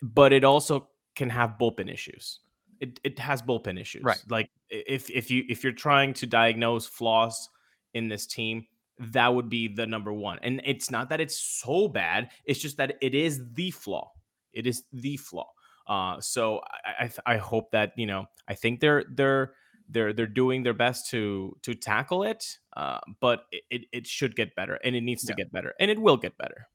But 0.00 0.32
it 0.32 0.44
also 0.44 0.88
can 1.18 1.28
have 1.28 1.56
bullpen 1.60 1.92
issues. 1.92 2.40
It 2.80 3.00
it 3.04 3.18
has 3.18 3.42
bullpen 3.42 3.78
issues. 3.78 4.04
Right. 4.04 4.22
Like 4.30 4.48
if 4.70 5.10
if 5.10 5.30
you 5.30 5.44
if 5.48 5.62
you're 5.62 5.72
trying 5.72 6.14
to 6.14 6.26
diagnose 6.26 6.86
flaws 6.86 7.50
in 7.92 8.08
this 8.08 8.26
team, 8.26 8.66
that 8.98 9.34
would 9.34 9.50
be 9.50 9.68
the 9.68 9.86
number 9.86 10.12
one. 10.12 10.38
And 10.42 10.62
it's 10.64 10.90
not 10.90 11.10
that 11.10 11.20
it's 11.20 11.36
so 11.38 11.88
bad, 11.88 12.30
it's 12.44 12.60
just 12.60 12.76
that 12.78 12.96
it 13.02 13.14
is 13.14 13.42
the 13.52 13.70
flaw. 13.72 14.12
It 14.52 14.66
is 14.66 14.84
the 14.92 15.16
flaw. 15.16 15.50
Uh, 15.86 16.20
so 16.20 16.60
I, 16.84 17.04
I, 17.26 17.34
I 17.34 17.36
hope 17.36 17.72
that 17.72 17.92
you 17.96 18.06
know 18.06 18.26
I 18.46 18.54
think 18.54 18.80
they're 18.80 19.04
they're 19.10 19.52
they're 19.88 20.12
they're 20.12 20.26
doing 20.26 20.62
their 20.62 20.74
best 20.74 21.10
to 21.10 21.56
to 21.62 21.74
tackle 21.74 22.22
it, 22.22 22.44
uh, 22.76 23.00
but 23.20 23.44
it, 23.70 23.86
it 23.92 24.06
should 24.06 24.36
get 24.36 24.54
better 24.54 24.78
and 24.84 24.94
it 24.94 25.00
needs 25.00 25.24
to 25.24 25.34
get 25.34 25.50
better 25.50 25.74
and 25.80 25.90
it 25.90 25.98
will 26.00 26.16
get 26.16 26.38
better. 26.38 26.68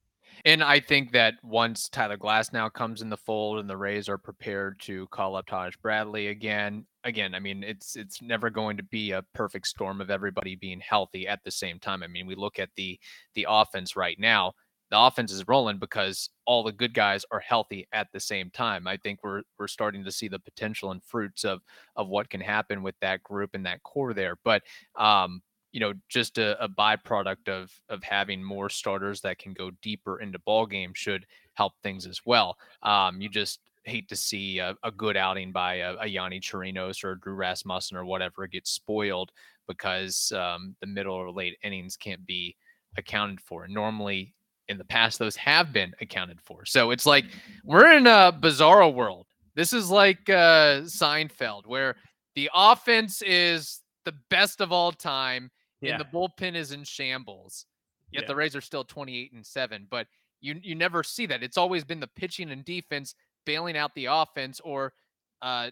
And 0.45 0.63
I 0.63 0.79
think 0.79 1.11
that 1.13 1.35
once 1.43 1.89
Tyler 1.89 2.17
Glasnow 2.17 2.71
comes 2.71 3.01
in 3.01 3.09
the 3.09 3.17
fold 3.17 3.59
and 3.59 3.69
the 3.69 3.77
Rays 3.77 4.09
are 4.09 4.17
prepared 4.17 4.79
to 4.81 5.07
call 5.07 5.35
up 5.35 5.45
Taj 5.45 5.75
Bradley 5.77 6.27
again, 6.27 6.85
again, 7.03 7.33
I 7.33 7.39
mean, 7.39 7.63
it's 7.63 7.95
it's 7.95 8.21
never 8.21 8.49
going 8.49 8.77
to 8.77 8.83
be 8.83 9.11
a 9.11 9.23
perfect 9.33 9.67
storm 9.67 10.01
of 10.01 10.09
everybody 10.09 10.55
being 10.55 10.79
healthy 10.79 11.27
at 11.27 11.43
the 11.43 11.51
same 11.51 11.79
time. 11.79 12.03
I 12.03 12.07
mean, 12.07 12.27
we 12.27 12.35
look 12.35 12.59
at 12.59 12.69
the 12.75 12.99
the 13.35 13.47
offense 13.49 13.95
right 13.95 14.19
now. 14.19 14.53
The 14.91 14.99
offense 14.99 15.31
is 15.31 15.47
rolling 15.47 15.79
because 15.79 16.29
all 16.45 16.61
the 16.61 16.71
good 16.71 16.93
guys 16.93 17.25
are 17.31 17.39
healthy 17.39 17.87
at 17.93 18.11
the 18.11 18.19
same 18.19 18.51
time. 18.51 18.87
I 18.87 18.97
think 18.97 19.19
we're 19.23 19.41
we're 19.57 19.67
starting 19.67 20.03
to 20.03 20.11
see 20.11 20.27
the 20.27 20.39
potential 20.39 20.91
and 20.91 21.03
fruits 21.03 21.43
of 21.45 21.61
of 21.95 22.09
what 22.09 22.29
can 22.29 22.41
happen 22.41 22.83
with 22.83 22.95
that 23.01 23.23
group 23.23 23.51
and 23.53 23.65
that 23.65 23.81
core 23.83 24.13
there. 24.13 24.35
But 24.43 24.63
um, 24.95 25.41
you 25.73 25.79
know 25.79 25.93
just 26.07 26.37
a, 26.37 26.63
a, 26.63 26.69
byproduct 26.69 27.49
of 27.49 27.71
of 27.89 28.01
having 28.03 28.41
more 28.41 28.69
starters 28.69 29.19
that 29.21 29.39
can 29.39 29.53
go 29.53 29.71
deeper 29.81 30.21
into 30.21 30.39
ball 30.39 30.65
games 30.65 30.97
should 30.97 31.25
help 31.55 31.73
things 31.81 32.07
as 32.07 32.21
well. 32.25 32.55
Um, 32.83 33.19
you 33.19 33.27
just 33.27 33.59
hate 33.83 34.07
to 34.07 34.15
see 34.15 34.59
a, 34.59 34.75
a 34.83 34.91
good 34.91 35.17
outing 35.17 35.51
by 35.51 35.75
a, 35.75 35.93
a 35.95 36.05
Yonny 36.05 36.39
Chirinos 36.39 37.03
or 37.03 37.15
Drew 37.15 37.33
Rasmussen 37.33 37.97
or 37.97 38.05
whatever 38.05 38.47
get 38.47 38.65
spoiled 38.65 39.31
because 39.67 40.31
um, 40.33 40.75
the 40.79 40.87
middle 40.87 41.15
or 41.15 41.31
late 41.31 41.57
innings 41.63 41.97
can't 41.97 42.25
be 42.25 42.55
accounted 42.97 43.41
for. 43.41 43.67
Normally, 43.67 44.33
in 44.69 44.77
the 44.77 44.85
past, 44.85 45.19
those 45.19 45.35
have 45.35 45.73
been 45.73 45.93
accounted 45.99 46.39
for. 46.41 46.65
So 46.65 46.91
it's 46.91 47.05
like 47.05 47.25
we're 47.65 47.91
in 47.97 48.07
a 48.07 48.31
bizarro 48.31 48.93
world. 48.93 49.27
This 49.55 49.73
is 49.73 49.89
like 49.89 50.29
uh, 50.29 50.81
Seinfeld, 50.81 51.67
where 51.67 51.95
the 52.35 52.49
offense 52.53 53.21
is 53.21 53.81
the 54.05 54.13
best 54.29 54.61
of 54.61 54.71
all 54.71 54.91
time 54.91 55.51
yeah. 55.83 55.93
and 55.93 56.01
the 56.01 56.05
bullpen 56.05 56.55
is 56.55 56.71
in 56.71 56.83
shambles. 56.83 57.65
Yet 58.11 58.23
yeah. 58.23 58.27
the 58.27 58.35
Rays 58.35 58.55
are 58.55 58.61
still 58.61 58.83
28 58.83 59.33
and 59.33 59.45
7, 59.45 59.87
but 59.89 60.07
you 60.39 60.59
you 60.61 60.75
never 60.75 61.03
see 61.03 61.25
that. 61.27 61.41
It's 61.41 61.57
always 61.57 61.83
been 61.83 61.99
the 61.99 62.07
pitching 62.07 62.51
and 62.51 62.63
defense 62.63 63.15
bailing 63.45 63.77
out 63.77 63.95
the 63.95 64.05
offense 64.05 64.59
or 64.63 64.93
uh, 65.41 65.71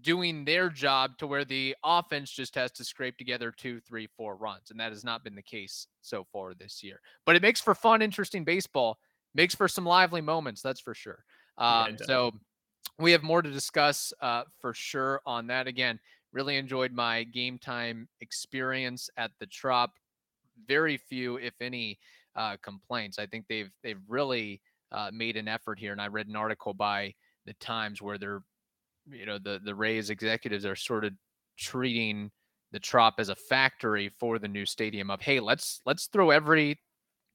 doing 0.00 0.44
their 0.44 0.68
job 0.68 1.16
to 1.18 1.26
where 1.26 1.44
the 1.44 1.76
offense 1.84 2.30
just 2.30 2.54
has 2.54 2.72
to 2.72 2.84
scrape 2.84 3.18
together 3.18 3.50
two, 3.50 3.80
three, 3.80 4.08
four 4.16 4.36
runs. 4.36 4.70
And 4.70 4.80
that 4.80 4.92
has 4.92 5.04
not 5.04 5.24
been 5.24 5.34
the 5.34 5.42
case 5.42 5.86
so 6.00 6.24
far 6.32 6.54
this 6.54 6.82
year. 6.82 7.00
But 7.26 7.36
it 7.36 7.42
makes 7.42 7.60
for 7.60 7.74
fun, 7.74 8.02
interesting 8.02 8.44
baseball, 8.44 8.98
makes 9.34 9.54
for 9.54 9.68
some 9.68 9.84
lively 9.84 10.20
moments, 10.20 10.62
that's 10.62 10.80
for 10.80 10.94
sure. 10.94 11.24
Um, 11.58 11.96
yeah, 12.00 12.06
so 12.06 12.32
we 12.98 13.12
have 13.12 13.22
more 13.22 13.42
to 13.42 13.50
discuss 13.50 14.12
uh, 14.20 14.44
for 14.60 14.74
sure 14.74 15.20
on 15.26 15.48
that. 15.48 15.66
Again, 15.66 16.00
Really 16.32 16.56
enjoyed 16.56 16.92
my 16.92 17.24
game 17.24 17.58
time 17.58 18.08
experience 18.20 19.10
at 19.16 19.30
the 19.38 19.46
Trop. 19.46 19.90
Very 20.66 20.96
few, 20.96 21.36
if 21.36 21.54
any, 21.60 21.98
uh, 22.36 22.56
complaints. 22.62 23.18
I 23.18 23.26
think 23.26 23.46
they've 23.48 23.70
they've 23.82 24.00
really 24.08 24.60
uh, 24.90 25.10
made 25.12 25.36
an 25.36 25.48
effort 25.48 25.78
here. 25.78 25.92
And 25.92 26.00
I 26.00 26.08
read 26.08 26.28
an 26.28 26.36
article 26.36 26.74
by 26.74 27.14
the 27.46 27.54
Times 27.54 28.00
where 28.00 28.18
they're, 28.18 28.42
you 29.10 29.26
know, 29.26 29.38
the 29.38 29.60
the 29.64 29.74
Rays 29.74 30.10
executives 30.10 30.64
are 30.64 30.76
sort 30.76 31.04
of 31.04 31.12
treating 31.58 32.30
the 32.72 32.80
Trop 32.80 33.14
as 33.18 33.28
a 33.28 33.36
factory 33.36 34.10
for 34.18 34.38
the 34.38 34.48
new 34.48 34.64
stadium. 34.64 35.10
Of 35.10 35.20
hey, 35.20 35.40
let's 35.40 35.80
let's 35.84 36.06
throw 36.06 36.30
every 36.30 36.78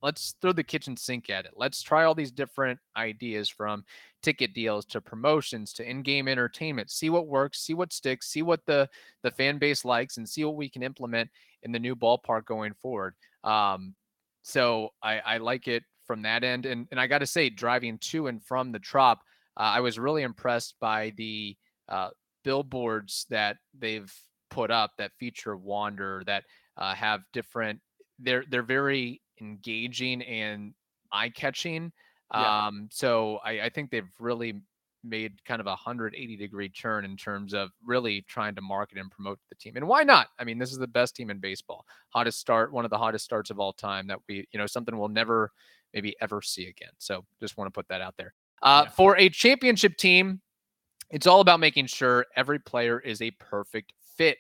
let's 0.01 0.36
throw 0.42 0.54
the 0.54 0.63
kitchen 0.63 0.96
sink 0.96 1.30
at 1.30 1.46
it. 1.46 1.51
Let's 1.56 1.82
try 1.82 2.04
all 2.04 2.16
these 2.16 2.32
different 2.32 2.80
ideas 2.96 3.50
from 3.50 3.84
ticket 4.22 4.54
deals 4.54 4.86
to 4.86 5.01
promotions 5.01 5.74
to 5.74 5.89
in-game 5.89 6.27
entertainment. 6.27 6.92
See 6.92 7.10
what 7.10 7.27
works, 7.27 7.62
see 7.62 7.74
what 7.74 7.94
sticks, 7.94 8.27
see 8.27 8.42
what 8.42 8.66
the 8.66 8.89
the 9.24 9.32
fan 9.32 9.58
base 9.58 9.86
likes, 9.86 10.18
and 10.18 10.27
see 10.27 10.44
what 10.44 10.56
we 10.56 10.70
can 10.70 10.84
implement 10.84 11.30
in 11.63 11.72
the 11.72 11.80
new 11.80 11.96
ballpark 11.96 12.46
going 12.46 12.74
forward. 12.74 13.16
Um, 13.44 13.96
so 14.44 14.89
I, 15.01 15.20
I 15.20 15.38
like 15.38 15.68
it 15.68 15.84
from 16.06 16.22
that 16.22 16.44
end, 16.44 16.66
and 16.66 16.88
and 16.92 17.00
I 17.00 17.08
got 17.08 17.20
to 17.20 17.27
say, 17.27 17.50
driving 17.50 17.98
to 18.00 18.27
and 18.27 18.44
from 18.44 18.72
the 18.72 18.80
Trop, 18.80 19.20
uh, 19.58 19.62
I 19.62 19.80
was 19.82 20.00
really 20.00 20.24
impressed 20.24 20.75
by 20.80 21.13
the 21.18 21.58
uh, 21.89 22.10
billboards 22.44 23.25
that 23.30 23.58
they've 23.77 24.13
put 24.50 24.72
up 24.72 24.92
that 24.98 25.12
feature 25.20 25.58
Wander 25.58 26.24
that 26.25 26.44
uh, 26.77 26.94
have 26.94 27.22
different. 27.34 27.82
They're 28.20 28.46
they're 28.50 28.63
very 28.63 29.22
engaging 29.41 30.22
and 30.24 30.74
eye 31.12 31.29
catching. 31.29 31.91
Yeah. 32.34 32.67
Um, 32.67 32.89
so 32.91 33.39
I, 33.44 33.62
I 33.62 33.70
think 33.70 33.89
they've 33.89 34.10
really 34.20 34.62
made 35.03 35.44
kind 35.46 35.62
of 35.62 35.67
a 35.67 35.72
180 35.72 36.36
degree 36.36 36.70
turn 36.70 37.06
in 37.06 37.15
terms 37.15 37.53
of 37.53 37.70
really 37.86 38.25
trying 38.27 38.56
to 38.56 38.62
market 38.62 38.98
and 38.98 39.10
promote 39.10 39.39
the 39.50 39.56
team. 39.56 39.75
And 39.75 39.88
why 39.88 40.03
not? 40.03 40.27
I 40.39 40.44
mean, 40.44 40.58
this 40.58 40.72
is 40.72 40.77
the 40.77 40.88
best 40.88 41.15
team 41.15 41.29
in 41.29 41.39
baseball. 41.39 41.86
Hottest 42.10 42.39
start, 42.39 42.74
one 42.74 42.86
of 42.86 42.91
the 42.91 42.98
hottest 42.98 43.25
starts 43.25 43.50
of 43.50 43.60
all 43.60 43.74
time 43.74 44.08
that 44.08 44.20
we, 44.27 44.48
you 44.51 44.60
know, 44.60 44.65
something 44.65 44.98
we'll 44.98 45.08
never 45.08 45.51
maybe 45.94 46.15
ever 46.22 46.41
see 46.41 46.67
again. 46.67 46.91
So 46.98 47.25
just 47.39 47.58
want 47.58 47.67
to 47.67 47.72
put 47.72 47.88
that 47.88 48.01
out 48.01 48.15
there. 48.17 48.34
Uh, 48.62 48.84
yeah. 48.86 48.91
For 48.91 49.17
a 49.17 49.29
championship 49.29 49.98
team, 49.98 50.41
it's 51.10 51.27
all 51.27 51.41
about 51.41 51.60
making 51.60 51.88
sure 51.88 52.25
every 52.36 52.60
player 52.60 53.00
is 53.00 53.22
a 53.22 53.32
perfect 53.32 53.94
fit. 54.17 54.38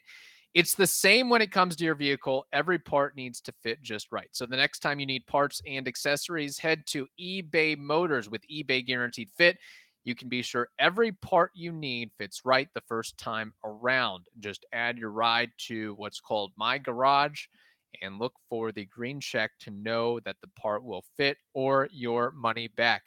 It's 0.57 0.73
the 0.73 0.87
same 0.87 1.29
when 1.29 1.43
it 1.43 1.51
comes 1.51 1.75
to 1.75 1.83
your 1.85 1.93
vehicle. 1.93 2.47
Every 2.51 2.79
part 2.79 3.15
needs 3.15 3.41
to 3.41 3.53
fit 3.61 3.79
just 3.83 4.11
right. 4.11 4.29
So 4.31 4.47
the 4.47 4.57
next 4.57 4.79
time 4.79 4.99
you 4.99 5.05
need 5.05 5.27
parts 5.27 5.61
and 5.67 5.87
accessories, 5.87 6.57
head 6.57 6.87
to 6.87 7.05
eBay 7.21 7.77
Motors 7.77 8.27
with 8.27 8.41
eBay 8.51 8.83
Guaranteed 8.83 9.29
Fit. 9.37 9.59
You 10.03 10.15
can 10.15 10.29
be 10.29 10.41
sure 10.41 10.69
every 10.79 11.11
part 11.11 11.51
you 11.53 11.71
need 11.71 12.09
fits 12.17 12.41
right 12.43 12.67
the 12.73 12.81
first 12.87 13.19
time 13.19 13.53
around. 13.63 14.25
Just 14.39 14.65
add 14.73 14.97
your 14.97 15.11
ride 15.11 15.51
to 15.67 15.93
what's 15.97 16.19
called 16.19 16.53
My 16.57 16.79
Garage 16.79 17.45
and 18.01 18.17
look 18.17 18.33
for 18.49 18.71
the 18.71 18.85
green 18.85 19.19
check 19.19 19.51
to 19.59 19.69
know 19.69 20.19
that 20.21 20.37
the 20.41 20.49
part 20.59 20.83
will 20.83 21.05
fit 21.17 21.37
or 21.53 21.87
your 21.91 22.31
money 22.31 22.67
back. 22.67 23.03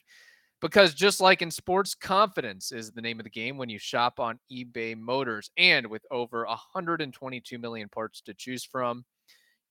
Because 0.60 0.92
just 0.92 1.20
like 1.20 1.40
in 1.40 1.50
sports, 1.50 1.94
confidence 1.94 2.70
is 2.70 2.90
the 2.90 3.00
name 3.00 3.18
of 3.18 3.24
the 3.24 3.30
game 3.30 3.56
when 3.56 3.70
you 3.70 3.78
shop 3.78 4.20
on 4.20 4.38
eBay 4.52 4.96
Motors. 4.96 5.50
And 5.56 5.86
with 5.86 6.02
over 6.10 6.44
122 6.44 7.58
million 7.58 7.88
parts 7.88 8.20
to 8.22 8.34
choose 8.34 8.64
from, 8.64 9.04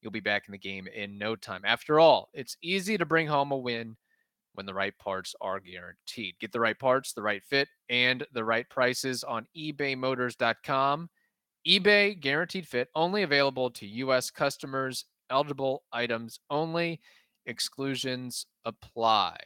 you'll 0.02 0.10
be 0.10 0.20
back 0.20 0.44
in 0.48 0.52
the 0.52 0.58
game 0.58 0.88
in 0.88 1.16
no 1.16 1.36
time. 1.36 1.62
After 1.64 2.00
all, 2.00 2.28
it's 2.32 2.56
easy 2.62 2.98
to 2.98 3.04
bring 3.04 3.28
home 3.28 3.52
a 3.52 3.56
win 3.56 3.96
when 4.54 4.66
the 4.66 4.74
right 4.74 4.96
parts 4.98 5.34
are 5.40 5.60
guaranteed. 5.60 6.34
Get 6.40 6.50
the 6.50 6.60
right 6.60 6.78
parts, 6.78 7.12
the 7.12 7.22
right 7.22 7.42
fit, 7.44 7.68
and 7.88 8.26
the 8.32 8.44
right 8.44 8.68
prices 8.68 9.22
on 9.22 9.46
ebaymotors.com. 9.56 11.08
eBay 11.68 12.20
guaranteed 12.20 12.66
fit 12.66 12.88
only 12.96 13.22
available 13.22 13.70
to 13.70 13.86
U.S. 13.86 14.30
customers, 14.30 15.04
eligible 15.30 15.84
items 15.92 16.40
only, 16.50 17.00
exclusions 17.46 18.46
apply. 18.64 19.36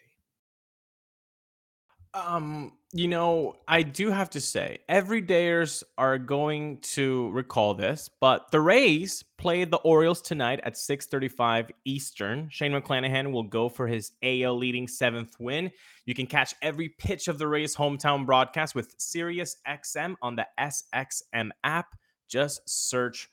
Um, 2.15 2.75
you 2.93 3.09
know, 3.09 3.57
I 3.67 3.83
do 3.83 4.09
have 4.13 4.31
to 4.31 4.41
say, 4.41 4.79
everydayers 4.89 5.83
are 5.99 6.17
going 6.17 6.79
to 6.93 7.29
recall 7.31 7.75
this, 7.75 8.09
but 8.21 8.53
the 8.53 8.61
Rays 8.61 9.25
play 9.37 9.65
the 9.65 9.79
Orioles 9.79 10.23
tonight 10.23 10.61
at 10.63 10.75
6:35 10.75 11.73
Eastern. 11.85 12.49
Shane 12.51 12.71
McClanahan 12.71 13.33
will 13.33 13.43
go 13.43 13.69
for 13.69 13.89
his 13.89 14.13
AL 14.23 14.57
leading 14.57 14.87
seventh 14.87 15.35
win. 15.41 15.73
You 16.07 16.15
can 16.15 16.29
catch 16.29 16.55
every 16.63 16.89
pitch 16.89 17.27
of 17.27 17.37
the 17.37 17.49
Rays 17.49 17.75
hometown 17.75 18.25
broadcast 18.25 18.77
with 18.77 18.95
Sirius 18.97 19.57
XM 19.67 20.15
on 20.23 20.37
the 20.37 20.47
SXM 20.57 21.51
app. 21.65 21.97
Just 22.29 22.61
search 22.69 23.29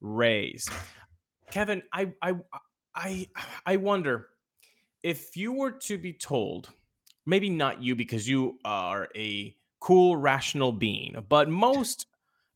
Rays. 0.00 0.70
Kevin, 1.50 1.82
I 1.92 2.12
I 2.22 2.34
I 2.94 3.26
I 3.66 3.76
wonder 3.76 4.28
if 5.02 5.36
you 5.36 5.52
were 5.52 5.72
to 5.72 5.98
be 5.98 6.12
told 6.12 6.70
maybe 7.26 7.50
not 7.50 7.82
you 7.82 7.94
because 7.94 8.28
you 8.28 8.58
are 8.64 9.08
a 9.16 9.54
cool 9.80 10.16
rational 10.16 10.72
being 10.72 11.14
but 11.28 11.48
most 11.48 12.06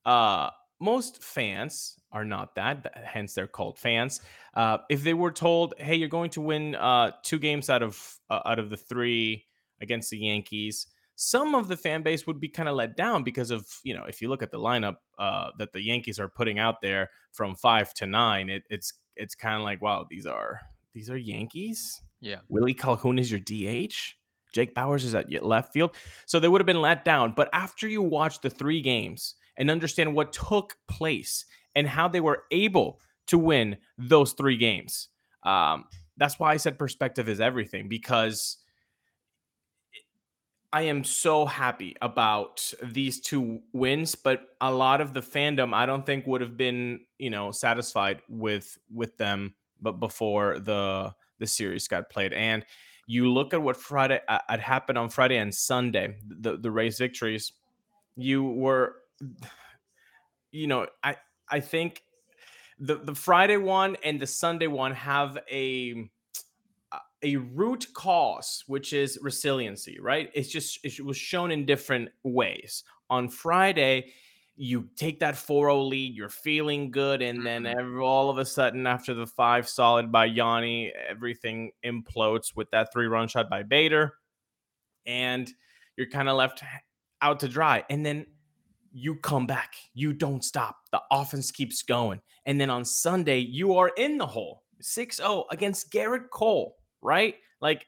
uh 0.04 0.50
most 0.80 1.22
fans 1.22 1.96
are 2.12 2.24
not 2.24 2.54
that 2.54 2.92
hence 3.04 3.32
they're 3.32 3.46
called 3.46 3.78
fans 3.78 4.20
uh 4.54 4.78
if 4.90 5.02
they 5.02 5.14
were 5.14 5.30
told 5.30 5.74
hey 5.78 5.94
you're 5.94 6.08
going 6.08 6.30
to 6.30 6.40
win 6.40 6.74
uh 6.74 7.10
two 7.22 7.38
games 7.38 7.70
out 7.70 7.82
of 7.82 8.18
uh, 8.30 8.40
out 8.44 8.58
of 8.58 8.68
the 8.68 8.76
three 8.76 9.46
against 9.80 10.10
the 10.10 10.18
Yankees, 10.18 10.86
some 11.16 11.54
of 11.54 11.68
the 11.68 11.76
fan 11.76 12.02
base 12.02 12.26
would 12.26 12.40
be 12.40 12.48
kind 12.48 12.68
of 12.68 12.74
let 12.74 12.96
down 12.96 13.22
because 13.22 13.52
of 13.52 13.66
you 13.84 13.94
know 13.94 14.04
if 14.04 14.20
you 14.20 14.28
look 14.28 14.42
at 14.42 14.50
the 14.50 14.58
lineup 14.58 14.96
uh, 15.18 15.50
that 15.58 15.72
the 15.72 15.80
Yankees 15.80 16.18
are 16.18 16.28
putting 16.28 16.58
out 16.58 16.80
there 16.82 17.10
from 17.32 17.54
five 17.54 17.94
to 17.94 18.06
nine, 18.06 18.48
it, 18.48 18.64
it's 18.68 18.94
it's 19.16 19.36
kind 19.36 19.56
of 19.56 19.62
like 19.62 19.80
wow 19.80 20.04
these 20.10 20.26
are 20.26 20.60
these 20.92 21.08
are 21.08 21.16
Yankees. 21.16 22.02
Yeah, 22.20 22.38
Willie 22.48 22.74
Calhoun 22.74 23.18
is 23.18 23.30
your 23.30 23.40
DH. 23.40 23.94
Jake 24.54 24.74
Bauers 24.74 25.04
is 25.04 25.14
at 25.14 25.30
left 25.44 25.72
field, 25.72 25.94
so 26.26 26.40
they 26.40 26.48
would 26.48 26.60
have 26.60 26.66
been 26.66 26.80
let 26.80 27.04
down. 27.04 27.32
But 27.36 27.50
after 27.52 27.88
you 27.88 28.00
watch 28.00 28.40
the 28.40 28.50
three 28.50 28.80
games 28.80 29.34
and 29.56 29.70
understand 29.70 30.14
what 30.14 30.32
took 30.32 30.76
place 30.88 31.44
and 31.74 31.86
how 31.86 32.08
they 32.08 32.20
were 32.20 32.44
able 32.50 33.00
to 33.26 33.38
win 33.38 33.76
those 33.98 34.32
three 34.32 34.56
games, 34.56 35.08
um, 35.42 35.84
that's 36.16 36.38
why 36.38 36.52
I 36.52 36.56
said 36.56 36.78
perspective 36.78 37.28
is 37.28 37.40
everything 37.40 37.88
because 37.88 38.58
I 40.72 40.82
am 40.82 41.04
so 41.04 41.46
happy 41.46 41.94
about 42.02 42.72
these 42.82 43.20
two 43.20 43.60
wins, 43.72 44.14
but 44.14 44.42
a 44.60 44.72
lot 44.72 45.00
of 45.00 45.12
the 45.12 45.20
fandom 45.20 45.72
I 45.72 45.86
don't 45.86 46.04
think 46.04 46.26
would 46.26 46.40
have 46.40 46.56
been, 46.56 47.00
you 47.18 47.30
know, 47.30 47.52
satisfied 47.52 48.22
with 48.28 48.76
with 48.92 49.16
them 49.16 49.54
but 49.80 50.00
before 50.00 50.58
the 50.58 51.14
the 51.38 51.46
series 51.46 51.86
got 51.86 52.10
played. 52.10 52.32
And 52.32 52.64
you 53.06 53.30
look 53.32 53.54
at 53.54 53.62
what 53.62 53.76
Friday 53.76 54.20
uh, 54.28 54.38
had 54.48 54.60
happened 54.60 54.98
on 54.98 55.08
Friday 55.08 55.36
and 55.36 55.54
Sunday, 55.54 56.16
the 56.26 56.56
the 56.56 56.70
Rays 56.70 56.98
victories, 56.98 57.52
you 58.16 58.44
were 58.44 58.96
you 60.50 60.66
know, 60.66 60.86
I 61.02 61.16
I 61.48 61.60
think 61.60 62.02
the 62.78 62.96
the 62.96 63.14
Friday 63.14 63.56
one 63.56 63.96
and 64.04 64.20
the 64.20 64.26
Sunday 64.26 64.68
one 64.68 64.92
have 64.94 65.38
a 65.50 66.10
a 67.22 67.36
root 67.36 67.86
cause, 67.94 68.62
which 68.66 68.92
is 68.92 69.18
resiliency, 69.22 69.98
right? 70.00 70.30
It's 70.34 70.48
just 70.48 70.78
it 70.84 71.04
was 71.04 71.16
shown 71.16 71.50
in 71.50 71.66
different 71.66 72.10
ways. 72.22 72.84
On 73.10 73.28
Friday, 73.28 74.12
you 74.56 74.88
take 74.96 75.20
that 75.20 75.34
4-0 75.34 75.88
lead, 75.88 76.14
you're 76.14 76.28
feeling 76.28 76.90
good, 76.90 77.22
and 77.22 77.44
then 77.44 77.64
mm-hmm. 77.64 77.78
every, 77.78 78.00
all 78.00 78.30
of 78.30 78.38
a 78.38 78.44
sudden, 78.44 78.86
after 78.86 79.14
the 79.14 79.26
five 79.26 79.68
solid 79.68 80.12
by 80.12 80.28
Yonny, 80.28 80.90
everything 81.08 81.72
implodes 81.84 82.54
with 82.54 82.70
that 82.70 82.92
three-run 82.92 83.28
shot 83.28 83.50
by 83.50 83.62
Bader, 83.62 84.14
and 85.06 85.50
you're 85.96 86.08
kind 86.08 86.28
of 86.28 86.36
left 86.36 86.62
out 87.20 87.40
to 87.40 87.48
dry. 87.48 87.84
And 87.90 88.04
then 88.04 88.26
you 88.92 89.16
come 89.16 89.46
back, 89.46 89.74
you 89.92 90.12
don't 90.12 90.44
stop. 90.44 90.76
The 90.92 91.02
offense 91.10 91.50
keeps 91.50 91.82
going, 91.82 92.20
and 92.46 92.60
then 92.60 92.70
on 92.70 92.84
Sunday, 92.84 93.38
you 93.38 93.76
are 93.76 93.90
in 93.96 94.18
the 94.18 94.26
hole. 94.26 94.62
6-0 94.82 95.44
against 95.50 95.90
Gerrit 95.90 96.28
Cole 96.30 96.76
right? 97.04 97.36
Like 97.60 97.86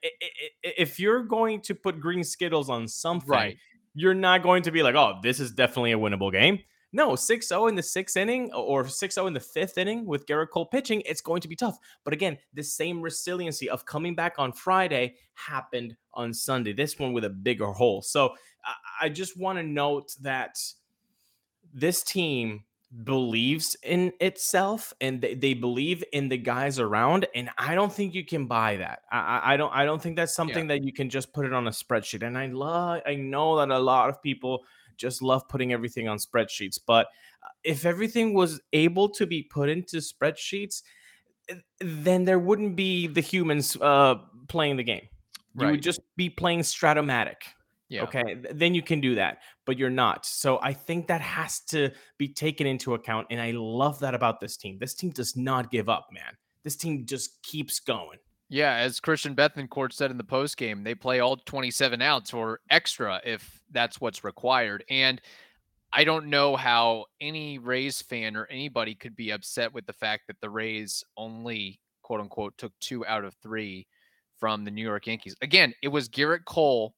if 0.63 1.01
you're 1.01 1.25
going 1.25 1.61
to 1.63 1.75
put 1.75 1.99
green 1.99 2.23
skittles 2.23 2.71
on 2.71 2.87
something, 2.87 3.29
right. 3.29 3.57
You're 3.97 4.15
not 4.15 4.43
going 4.43 4.63
to 4.63 4.71
be 4.71 4.83
like, 4.83 4.95
oh, 4.95 5.19
this 5.23 5.41
is 5.41 5.51
definitely 5.51 5.93
a 5.93 5.99
winnable 5.99 6.31
game. 6.31 6.59
No, 6.93 7.17
6 7.17 7.49
0 7.49 7.67
in 7.67 7.75
the 7.75 7.83
sixth 7.83 8.17
inning 8.17 8.53
or 8.53 8.87
6 8.87 9.15
0 9.15 9.27
in 9.27 9.33
the 9.33 9.41
fifth 9.41 9.79
inning 9.79 10.05
with 10.05 10.27
Gerrit 10.27 10.51
Cole 10.51 10.67
pitching, 10.67 11.03
it's 11.07 11.23
going 11.23 11.41
to 11.41 11.49
be 11.49 11.57
tough. 11.57 11.79
But 12.05 12.13
again, 12.13 12.39
the 12.55 12.63
same 12.63 13.01
resiliency 13.01 13.69
of 13.69 13.87
coming 13.87 14.15
back 14.15 14.35
on 14.39 14.53
Friday 14.53 15.17
happened 15.35 15.97
on 16.13 16.33
Sunday, 16.35 16.75
this 16.75 16.99
one 16.99 17.13
with 17.13 17.25
a 17.25 17.31
bigger 17.31 17.73
hole. 17.73 18.03
So 18.03 18.35
I 19.01 19.09
just 19.09 19.39
want 19.39 19.59
to 19.59 19.63
note 19.63 20.15
that 20.21 20.59
this 21.73 22.03
team 22.03 22.65
believes 23.05 23.77
in 23.83 24.13
itself 24.21 24.93
and 25.01 25.21
they, 25.21 25.35
they 25.35 25.55
believe 25.55 26.03
in 26.13 26.29
the 26.29 26.37
guys 26.37 26.79
around 26.79 27.27
and 27.35 27.51
i 27.59 27.75
don't 27.75 27.93
think 27.93 28.15
you 28.15 28.25
can 28.25 28.47
buy 28.47 28.77
that 28.77 29.01
i, 29.13 29.53
I 29.53 29.57
don't 29.57 29.73
i 29.75 29.85
don't 29.85 30.01
think 30.01 30.17
that's 30.17 30.35
something 30.35 30.69
yeah. 30.69 30.77
that 30.77 30.85
you 30.85 30.93
can 30.93 31.11
just 31.11 31.33
put 31.33 31.45
it 31.45 31.53
on 31.53 31.67
a 31.67 31.71
spreadsheet 31.71 32.27
and 32.27 32.39
i 32.39 32.47
love 32.47 33.03
i 33.07 33.15
know 33.15 33.59
that 33.59 33.71
a 33.71 33.79
lot 33.79 34.09
of 34.09 34.23
people 34.23 34.65
just 34.97 35.21
love 35.21 35.47
putting 35.49 35.73
everything 35.73 36.09
on 36.09 36.17
spreadsheets 36.17 36.79
but 36.87 37.07
uh, 37.43 37.49
if 37.65 37.85
everything 37.85 38.33
was 38.33 38.61
able 38.73 39.09
to 39.11 39.27
be 39.27 39.43
put 39.43 39.69
into 39.69 39.99
spreadsheets 39.99 40.83
then 41.81 42.25
there 42.25 42.39
wouldn't 42.39 42.77
be 42.77 43.07
the 43.07 43.21
humans 43.21 43.77
uh, 43.83 44.15
playing 44.49 44.77
the 44.77 44.83
game 44.83 45.07
you 45.59 45.65
right. 45.65 45.71
would 45.73 45.83
just 45.83 46.01
be 46.17 46.29
playing 46.29 46.61
Strat-O-Matic 46.61 47.43
yeah. 47.89 48.03
Okay. 48.03 48.37
Then 48.53 48.75
you 48.75 48.83
can 48.83 49.01
do 49.01 49.15
that, 49.15 49.39
but 49.65 49.79
you're 49.79 49.91
not. 49.91 50.27
So 50.27 50.59
I 50.61 50.73
think 50.73 51.07
that 51.07 51.21
has 51.21 51.61
to 51.67 51.91
be 52.19 52.29
taken 52.29 52.67
into 52.67 52.95
account. 52.95 53.29
And 53.31 53.41
I 53.41 53.53
love 53.53 54.01
that 54.01 54.15
about 54.15 54.41
this 54.41 54.57
team. 54.57 54.79
This 54.79 54.95
team 54.95 55.11
does 55.11 55.37
not 55.37 55.71
give 55.71 55.89
up, 55.89 56.09
man. 56.13 56.37
This 56.65 56.77
team 56.77 57.07
just 57.07 57.41
keeps 57.43 57.79
going. 57.79 58.19
Yeah, 58.49 58.75
as 58.75 59.01
Christian 59.01 59.35
Bethancourt 59.35 59.93
said 59.93 60.11
in 60.11 60.19
the 60.19 60.25
post 60.25 60.57
game, 60.57 60.85
they 60.85 60.95
play 60.95 61.21
all 61.21 61.37
27 61.37 62.01
outs 62.01 62.33
or 62.33 62.61
extra 62.71 63.21
if 63.25 63.61
that's 63.73 64.01
what's 64.01 64.25
required. 64.25 64.85
And 64.89 65.21
I 65.93 66.05
don't 66.05 66.27
know 66.27 66.57
how 66.57 67.07
any 67.21 67.59
Rays 67.59 68.03
fan 68.03 68.37
or 68.37 68.47
anybody 68.47 68.95
could 68.95 69.17
be 69.17 69.31
upset 69.31 69.73
with 69.73 69.87
the 69.87 69.93
fact 69.93 70.27
that 70.27 70.41
the 70.41 70.51
Rays 70.51 71.05
only 71.17 71.81
quote 72.03 72.21
unquote 72.21 72.57
took 72.57 72.73
two 72.81 73.05
out 73.07 73.25
of 73.25 73.35
three 73.43 73.87
from 74.39 74.65
the 74.65 74.71
New 74.71 74.83
York 74.83 75.07
Yankees. 75.07 75.35
Again, 75.43 75.73
it 75.83 75.89
was 75.89 76.09
Gerrit 76.09 76.45
Cole 76.45 76.95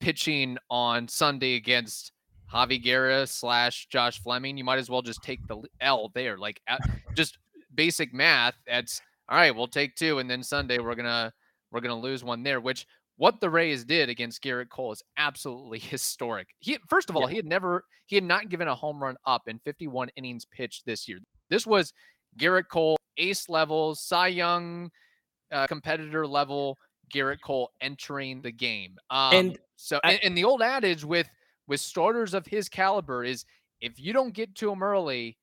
pitching 0.00 0.58
on 0.70 1.06
Sunday 1.08 1.54
against 1.54 2.12
Javi 2.52 2.82
Guerra 2.82 3.26
slash 3.26 3.86
Josh 3.90 4.20
Fleming, 4.22 4.56
you 4.56 4.64
might 4.64 4.78
as 4.78 4.90
well 4.90 5.02
just 5.02 5.22
take 5.22 5.46
the 5.46 5.62
L 5.80 6.10
there. 6.14 6.36
Like 6.36 6.60
just 7.14 7.38
basic 7.74 8.12
math. 8.12 8.54
That's 8.66 9.00
all 9.28 9.36
right. 9.36 9.54
We'll 9.54 9.68
take 9.68 9.94
two, 9.94 10.18
and 10.18 10.28
then 10.28 10.42
Sunday 10.42 10.78
we're 10.78 10.94
gonna 10.94 11.32
we're 11.70 11.80
gonna 11.80 11.98
lose 11.98 12.24
one 12.24 12.42
there. 12.42 12.60
Which 12.60 12.86
what 13.16 13.40
the 13.40 13.50
Rays 13.50 13.84
did 13.84 14.08
against 14.08 14.42
Gerrit 14.42 14.70
Cole 14.70 14.92
is 14.92 15.02
absolutely 15.16 15.78
historic. 15.78 16.48
He 16.58 16.78
first 16.88 17.10
of 17.10 17.16
all, 17.16 17.22
yeah. 17.22 17.30
he 17.30 17.36
had 17.36 17.46
never 17.46 17.84
he 18.06 18.16
had 18.16 18.24
not 18.24 18.48
given 18.48 18.68
a 18.68 18.74
home 18.74 19.00
run 19.02 19.16
up 19.26 19.42
in 19.46 19.60
51 19.60 20.08
innings 20.16 20.46
pitched 20.46 20.84
this 20.86 21.06
year. 21.06 21.18
This 21.48 21.66
was 21.66 21.92
Gerrit 22.38 22.68
Cole 22.70 22.96
ace 23.16 23.48
level, 23.48 23.94
Cy 23.94 24.28
Young 24.28 24.90
uh, 25.52 25.66
competitor 25.66 26.26
level 26.26 26.76
Gerrit 27.10 27.40
Cole 27.44 27.70
entering 27.80 28.42
the 28.42 28.52
game. 28.52 28.96
Um, 29.10 29.34
and 29.34 29.58
so, 29.76 30.00
I, 30.04 30.12
and, 30.12 30.20
and 30.24 30.38
the 30.38 30.44
old 30.44 30.62
adage 30.62 31.04
with 31.04 31.28
with 31.66 31.80
starters 31.80 32.34
of 32.34 32.46
his 32.46 32.68
caliber 32.68 33.24
is 33.24 33.44
if 33.80 33.98
you 33.98 34.12
don't 34.12 34.34
get 34.34 34.54
to 34.56 34.70
him 34.70 34.82
early, 34.82 35.38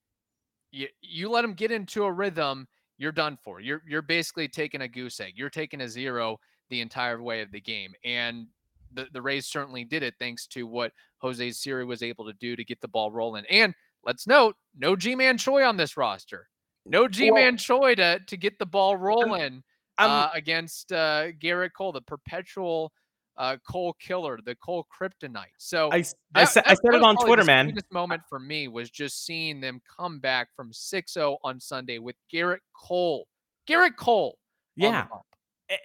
you 0.70 0.88
you 1.00 1.30
let 1.30 1.44
him 1.44 1.54
get 1.54 1.70
into 1.70 2.04
a 2.04 2.12
rhythm, 2.12 2.66
you're 2.98 3.12
done 3.12 3.38
for. 3.42 3.60
You're 3.60 3.82
you're 3.86 4.02
basically 4.02 4.48
taking 4.48 4.82
a 4.82 4.88
goose 4.88 5.20
egg. 5.20 5.34
You're 5.36 5.50
taking 5.50 5.80
a 5.80 5.88
zero 5.88 6.38
the 6.70 6.80
entire 6.80 7.22
way 7.22 7.40
of 7.40 7.50
the 7.50 7.60
game. 7.60 7.92
And 8.04 8.46
the, 8.92 9.06
the 9.12 9.22
Rays 9.22 9.46
certainly 9.46 9.84
did 9.84 10.02
it 10.02 10.14
thanks 10.18 10.46
to 10.48 10.66
what 10.66 10.92
Jose 11.18 11.50
Siri 11.52 11.84
was 11.84 12.02
able 12.02 12.26
to 12.26 12.32
do 12.34 12.56
to 12.56 12.64
get 12.64 12.80
the 12.80 12.88
ball 12.88 13.10
rolling. 13.10 13.44
And 13.50 13.74
let's 14.04 14.26
note, 14.26 14.56
no 14.76 14.96
Ji-Man 14.96 15.38
Choi 15.38 15.64
on 15.64 15.76
this 15.76 15.96
roster. 15.96 16.48
No 16.86 17.08
Ji-Man 17.08 17.54
well, 17.54 17.56
Choi 17.56 17.94
to, 17.96 18.20
to 18.26 18.36
get 18.36 18.58
the 18.58 18.66
ball 18.66 18.96
rolling 18.96 19.62
uh, 19.98 20.30
against 20.34 20.92
uh, 20.92 21.26
Gerrit 21.40 21.70
Cole, 21.76 21.92
the 21.92 22.00
perpetual 22.02 22.92
uh, 23.36 23.56
Cole 23.68 23.94
killer, 24.00 24.38
the 24.44 24.54
Cole 24.56 24.86
kryptonite. 24.92 25.46
So 25.58 25.90
I, 25.92 26.04
I, 26.34 26.44
said, 26.44 26.64
I 26.66 26.74
said 26.74 26.94
it 26.94 27.02
on 27.02 27.16
Twitter, 27.16 27.44
man. 27.44 27.74
This 27.74 27.84
moment 27.92 28.22
for 28.28 28.38
me 28.38 28.68
was 28.68 28.90
just 28.90 29.24
seeing 29.24 29.60
them 29.60 29.80
come 29.96 30.18
back 30.18 30.48
from 30.56 30.72
6-0 30.72 31.38
on 31.44 31.60
Sunday 31.60 31.98
with 31.98 32.16
Gerrit 32.32 32.58
Cole. 32.74 33.26
Gerrit 33.68 33.96
Cole. 33.96 34.38
Yeah. 34.76 35.06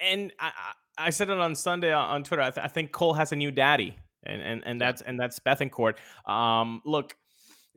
And 0.01 0.31
I, 0.39 0.51
I 0.97 1.09
said 1.09 1.29
it 1.29 1.37
on 1.37 1.55
Sunday 1.55 1.93
on 1.93 2.23
Twitter. 2.23 2.41
I, 2.41 2.51
th- 2.51 2.63
I 2.63 2.67
think 2.67 2.91
Cole 2.91 3.13
has 3.13 3.31
a 3.31 3.35
new 3.35 3.51
daddy, 3.51 3.97
and 4.25 4.41
and 4.41 4.63
and 4.65 4.79
that's 4.79 5.01
and 5.01 5.19
that's 5.19 5.39
Bethancourt. 5.39 5.95
Um, 6.25 6.81
look, 6.85 7.15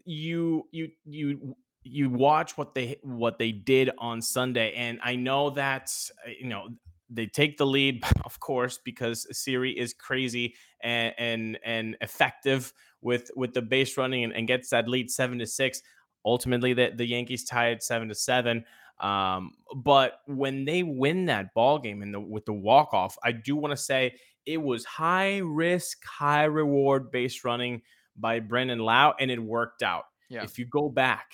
you 0.04 0.68
you 0.70 0.90
you 1.04 1.56
you 1.86 2.10
watch 2.10 2.58
what 2.58 2.74
they 2.74 2.98
what 3.02 3.38
they 3.38 3.52
did 3.52 3.90
on 3.98 4.20
Sunday, 4.20 4.72
and 4.74 4.98
I 5.02 5.16
know 5.16 5.50
that 5.50 5.90
uh, 6.26 6.30
you 6.38 6.48
know 6.48 6.68
they 7.08 7.26
take 7.26 7.56
the 7.56 7.66
lead, 7.66 8.04
of 8.24 8.38
course, 8.40 8.78
because 8.84 9.26
Siri 9.36 9.78
is 9.78 9.94
crazy 9.94 10.54
and 10.82 11.14
and, 11.18 11.58
and 11.64 11.96
effective 12.00 12.72
with 13.00 13.30
with 13.36 13.54
the 13.54 13.62
base 13.62 13.96
running 13.96 14.24
and, 14.24 14.32
and 14.32 14.48
gets 14.48 14.70
that 14.70 14.88
lead 14.88 15.10
seven 15.10 15.38
to 15.38 15.46
six. 15.46 15.82
Ultimately, 16.24 16.72
the, 16.72 16.92
the 16.94 17.06
Yankees 17.06 17.44
tied 17.44 17.82
seven 17.82 18.08
to 18.08 18.14
seven. 18.14 18.64
Um, 18.98 19.52
but 19.76 20.20
when 20.26 20.64
they 20.64 20.82
win 20.82 21.26
that 21.26 21.54
ball 21.54 21.78
game 21.78 22.02
and 22.02 22.12
the 22.12 22.20
with 22.20 22.46
the 22.46 22.52
walk 22.52 22.94
off, 22.94 23.16
I 23.22 23.32
do 23.32 23.54
want 23.54 23.72
to 23.72 23.76
say 23.76 24.16
it 24.44 24.60
was 24.60 24.84
high 24.84 25.38
risk, 25.38 26.04
high 26.04 26.44
reward 26.44 27.10
base 27.10 27.44
running 27.44 27.82
by 28.16 28.40
Brandon 28.40 28.78
Lowe, 28.78 29.12
and 29.20 29.30
it 29.30 29.38
worked 29.38 29.82
out. 29.82 30.04
Yeah. 30.28 30.42
If 30.42 30.58
you 30.58 30.64
go 30.64 30.88
back 30.88 31.26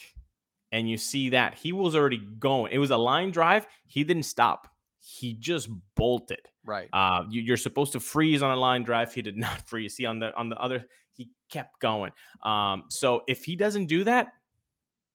and 0.72 0.88
you 0.88 0.96
see 0.96 1.30
that 1.30 1.54
he 1.54 1.72
was 1.72 1.94
already 1.94 2.20
going. 2.38 2.72
It 2.72 2.78
was 2.78 2.90
a 2.90 2.96
line 2.96 3.30
drive. 3.30 3.66
He 3.86 4.02
didn't 4.02 4.24
stop. 4.24 4.68
He 4.98 5.34
just 5.34 5.68
bolted. 5.94 6.40
Right. 6.64 6.88
Uh, 6.92 7.24
you, 7.28 7.52
are 7.52 7.58
supposed 7.58 7.92
to 7.92 8.00
freeze 8.00 8.42
on 8.42 8.50
a 8.50 8.56
line 8.56 8.82
drive. 8.82 9.12
He 9.12 9.22
did 9.22 9.36
not 9.46 9.68
freeze. 9.68 9.94
See 9.94 10.06
on 10.06 10.18
the 10.18 10.34
on 10.34 10.48
the 10.48 10.56
other, 10.56 10.86
he 11.12 11.30
kept 11.50 11.78
going. 11.80 12.12
Um, 12.42 12.84
so 12.88 13.22
if 13.28 13.44
he 13.44 13.54
doesn't 13.54 13.86
do 13.86 14.04
that, 14.04 14.28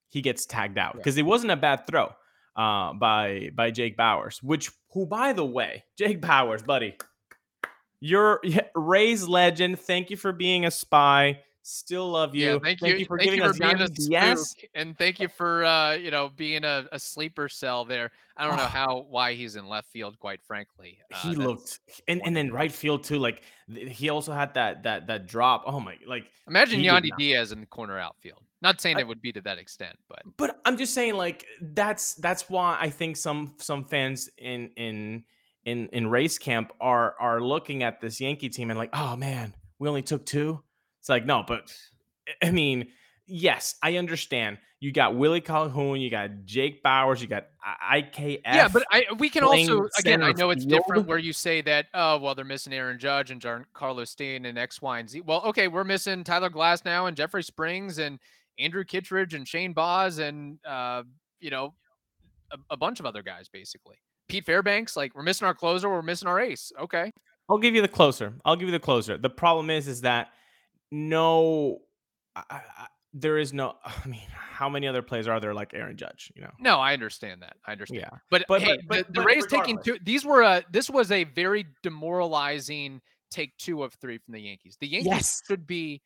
he 0.10 0.22
gets 0.22 0.46
tagged 0.46 0.78
out 0.78 0.96
because 0.96 1.17
it 1.17 1.24
wasn't 1.24 1.52
a 1.52 1.58
bad 1.58 1.88
throw 1.88 2.12
uh, 2.56 2.93
by 2.93 3.50
by 3.56 3.72
Jake 3.72 3.98
Bauers. 3.98 4.41
which 4.43 4.72
who 4.93 5.06
by 5.06 5.34
the 5.34 5.46
way, 5.46 5.84
Jake 5.98 6.22
Bauers, 6.22 6.65
buddy, 6.65 6.96
You're 8.00 8.41
Ray's 8.76 9.28
legend. 9.28 9.80
Thank 9.80 10.10
you 10.10 10.17
for 10.17 10.32
being 10.32 10.65
a 10.65 10.72
spy. 10.72 11.41
Still 11.70 12.10
love 12.12 12.34
you. 12.34 12.54
Yeah, 12.54 12.60
thank, 12.64 12.82
you. 12.82 13.06
for 13.06 13.18
thank 13.18 13.26
giving 13.26 13.40
you 13.42 13.46
us 13.46 13.58
for 13.58 13.64
being 13.64 13.82
a 13.82 13.88
Yandy 13.90 14.38
spook, 14.38 14.70
and 14.74 14.98
thank 14.98 15.20
you 15.20 15.28
for 15.28 15.66
uh, 15.66 15.96
you 15.96 16.12
know 16.12 16.30
being 16.34 16.64
a, 16.64 16.86
a 16.94 16.98
sleeper 16.98 17.50
cell 17.50 17.84
there. 17.84 18.10
I 18.38 18.48
don't 18.48 18.56
know 18.56 18.64
Oh. 18.64 18.68
how 18.68 19.06
why 19.10 19.34
he's 19.34 19.58
in 19.58 19.68
left 19.68 19.92
field, 19.92 20.18
quite 20.18 20.40
frankly. 20.48 21.00
Uh, 21.14 21.18
he 21.18 21.36
looked 21.36 21.82
and, 22.08 22.22
and 22.24 22.34
then 22.34 22.54
right 22.54 22.72
field 22.72 23.04
too. 23.04 23.20
Like 23.20 23.42
he 23.70 24.08
also 24.08 24.32
had 24.32 24.54
that 24.54 24.84
that 24.84 25.08
that 25.08 25.28
drop. 25.28 25.64
Oh 25.66 25.82
my 25.82 25.98
like 26.08 26.32
Imagine 26.48 26.80
Yandy 26.80 27.10
Diaz 27.18 27.52
in 27.52 27.60
the 27.60 27.66
corner 27.66 28.00
outfield. 28.00 28.44
Not 28.62 28.80
saying 28.80 28.96
I- 28.96 29.02
it 29.02 29.08
would 29.10 29.22
be 29.22 29.34
to 29.34 29.42
that 29.42 29.58
extent, 29.58 29.98
but 30.08 30.22
but 30.38 30.62
I'm 30.64 30.78
just 30.78 30.94
saying 30.94 31.16
like 31.16 31.46
that's 31.60 32.14
that's 32.14 32.50
why 32.50 32.78
I 32.80 32.90
think 32.92 33.18
some 33.18 33.56
some 33.58 33.84
fans 33.84 34.30
in 34.38 34.70
in 34.78 35.26
in 35.66 35.90
in 35.92 36.08
race 36.08 36.38
camp 36.38 36.72
are 36.80 37.14
are 37.20 37.42
looking 37.42 37.84
at 37.84 38.00
this 38.00 38.22
Yankee 38.22 38.48
team 38.48 38.70
and 38.70 38.80
like, 38.80 38.92
oh 38.94 39.18
man, 39.18 39.54
we 39.80 39.90
only 39.90 40.02
took 40.02 40.26
two. 40.26 40.64
It's 41.08 41.10
like 41.10 41.26
no, 41.26 41.41
but 41.48 41.74
I 42.43 42.52
mean, 42.52 42.89
yes, 43.28 43.76
I 43.82 43.96
understand. 43.96 44.58
You 44.82 44.91
got 44.91 45.15
Willie 45.15 45.39
Calhoun, 45.39 46.02
you 46.02 46.12
got 46.12 46.43
Jake 46.43 46.84
Bauers, 46.84 47.22
you 47.22 47.28
got 47.28 47.46
I- 47.63 48.02
IKF. 48.02 48.41
yeah, 48.43 48.67
but 48.67 48.84
I 48.91 49.06
we 49.17 49.30
can 49.30 49.46
also 49.46 49.88
again. 49.98 50.22
I 50.22 50.34
know 50.34 50.50
it's 50.50 50.65
different 50.65 51.08
where 51.08 51.17
you 51.17 51.32
say 51.32 51.62
that 51.62 51.86
oh 51.93 52.17
well 52.17 52.36
they're 52.36 52.43
missing 52.43 52.74
Aaron 52.74 53.00
Judge 53.00 53.32
and 53.32 53.41
Carlos 53.74 54.10
Stain 54.10 54.46
and 54.46 54.58
X 54.58 54.82
Y 54.82 55.00
and 55.00 55.10
Z. 55.10 55.22
Well, 55.22 55.43
okay, 55.46 55.70
we're 55.70 55.86
missing 55.86 56.26
Tyler 56.26 56.50
Glasnow 56.50 57.08
and 57.08 57.15
Jeffrey 57.15 57.41
Springs 57.41 58.00
and 58.00 58.20
Andrew 58.60 58.84
Kittredge 58.84 59.34
and 59.34 59.48
Shane 59.48 59.72
Baz 59.72 60.20
and 60.20 60.60
uh 60.67 61.04
you 61.39 61.52
know 61.52 61.74
a, 62.52 62.58
a 62.72 62.76
bunch 62.76 63.00
of 63.00 63.06
other 63.06 63.24
guys 63.24 63.48
basically. 63.48 63.96
Pete 64.28 64.46
Fairbanks, 64.46 64.98
like 64.98 65.15
we're 65.15 65.24
missing 65.24 65.48
our 65.48 65.54
closer, 65.56 65.89
we're 65.89 66.02
missing 66.02 66.28
our 66.28 66.41
ace. 66.41 66.74
Okay. 66.82 67.13
I'll 67.50 67.60
give 67.60 67.76
you 67.76 67.82
the 67.82 67.88
closer. 67.88 68.34
I'll 68.43 68.58
give 68.58 68.67
you 68.67 68.74
the 68.74 68.80
closer. 68.80 69.17
The 69.17 69.30
problem 69.30 69.70
is, 69.70 69.88
is 69.88 70.02
that 70.02 70.32
no, 70.91 71.80
I, 72.36 72.43
I, 72.50 72.62
there 73.13 73.38
is 73.38 73.54
no. 73.54 73.76
I 73.86 74.08
mean, 74.08 74.21
how 74.32 74.69
many 74.69 74.88
other 74.88 75.02
players 75.02 75.28
are 75.28 75.39
there 75.39 75.54
like 75.54 75.73
Aaron 75.73 75.97
Judge? 75.97 76.32
You 76.36 76.43
know, 76.43 76.52
No, 76.60 76.80
I 76.80 76.93
understand 76.93 77.41
that. 77.41 77.58
I 77.65 77.71
understand. 77.73 78.02
yeah. 78.02 78.17
But, 78.30 78.45
But- 78.47 78.62
hey, 78.62 78.78
but- 78.88 78.88
but- 78.88 79.08
the, 79.13 79.21
the 79.21 79.26
Rays 79.26 79.45
taking 79.47 79.80
two. 79.82 79.97
These 80.04 80.26
were 80.26 80.41
a. 80.41 80.63
This 80.71 80.89
was 80.89 81.12
a 81.12 81.23
very 81.26 81.65
demoralizing 81.84 83.02
take 83.32 83.58
two 83.58 83.84
of 83.84 83.93
three 83.95 84.17
from 84.19 84.34
the 84.34 84.39
Yankees. 84.41 84.78
The 84.80 84.88
Yankees 84.88 85.08
Yes. 85.12 85.41
should 85.45 85.67
be 85.67 86.02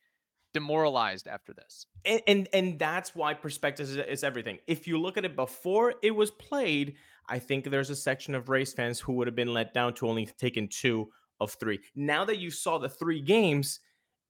demoralized 0.54 1.28
after 1.28 1.54
this. 1.54 1.86
and 2.04 2.20
and, 2.26 2.48
and 2.52 2.78
that's 2.78 3.14
why 3.14 3.32
perspective 3.32 3.88
is, 3.88 3.96
is 3.96 4.24
everything. 4.24 4.58
If 4.66 4.86
you 4.86 4.98
look 5.00 5.16
at 5.16 5.24
it 5.24 5.34
before 5.36 5.94
it 6.02 6.10
was 6.10 6.30
played, 6.32 6.94
I 7.28 7.38
think 7.38 7.64
there's 7.70 7.88
a 7.90 7.96
section 7.96 8.34
of 8.34 8.48
race 8.48 8.72
fans 8.74 9.00
who 9.00 9.12
would 9.14 9.26
have 9.28 9.36
been 9.36 9.54
let 9.54 9.72
down 9.72 9.94
to 9.94 10.08
only 10.08 10.26
taking 10.38 10.68
two 10.68 11.08
of 11.40 11.52
three. 11.52 11.80
Now 11.94 12.24
that 12.26 12.38
you 12.38 12.50
saw 12.50 12.78
the 12.78 12.88
three 12.90 13.20
games, 13.22 13.80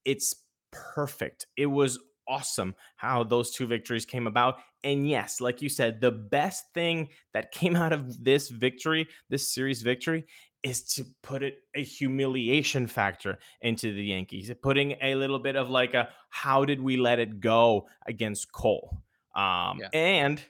it's 0.05 0.42
perfect. 0.73 1.47
It 1.57 1.67
was 1.67 1.99
awesome 2.29 2.75
how 2.97 3.25
those 3.25 3.51
two 3.51 3.67
victories 3.67 4.05
came 4.05 4.27
about. 4.27 4.59
And 4.85 5.09
yes, 5.09 5.41
like 5.41 5.63
you 5.63 5.69
said, 5.69 6.01
the 6.01 6.11
best 6.11 6.73
thing 6.75 7.09
that 7.35 7.53
came 7.53 7.77
out 7.83 7.93
of 7.93 8.23
this 8.23 8.49
victory, 8.49 9.09
this 9.29 9.53
series 9.53 9.83
victory, 9.83 10.27
is 10.63 10.85
to 10.95 11.05
put 11.23 11.43
it 11.43 11.59
a 11.75 11.83
humiliation 11.83 12.87
factor 12.87 13.39
into 13.63 13.93
the 13.93 14.05
Yankees, 14.05 14.51
putting 14.63 14.97
a 15.03 15.17
little 15.17 15.41
bit 15.41 15.57
of 15.57 15.69
like 15.71 15.95
a 15.95 16.09
how 16.31 16.65
did 16.65 16.81
we 16.81 16.97
let 16.97 17.19
it 17.19 17.41
go 17.41 17.89
against 18.07 18.53
Cole? 18.53 19.03
Um, 19.35 19.81
Yeah. 19.81 19.89
and 19.93 20.43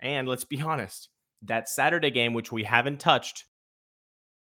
and 0.00 0.28
let's 0.28 0.44
be 0.44 0.60
honest, 0.60 1.10
that 1.42 1.68
Saturday 1.68 2.10
game, 2.10 2.32
which 2.32 2.50
we 2.52 2.64
haven't 2.64 3.00
touched, 3.00 3.44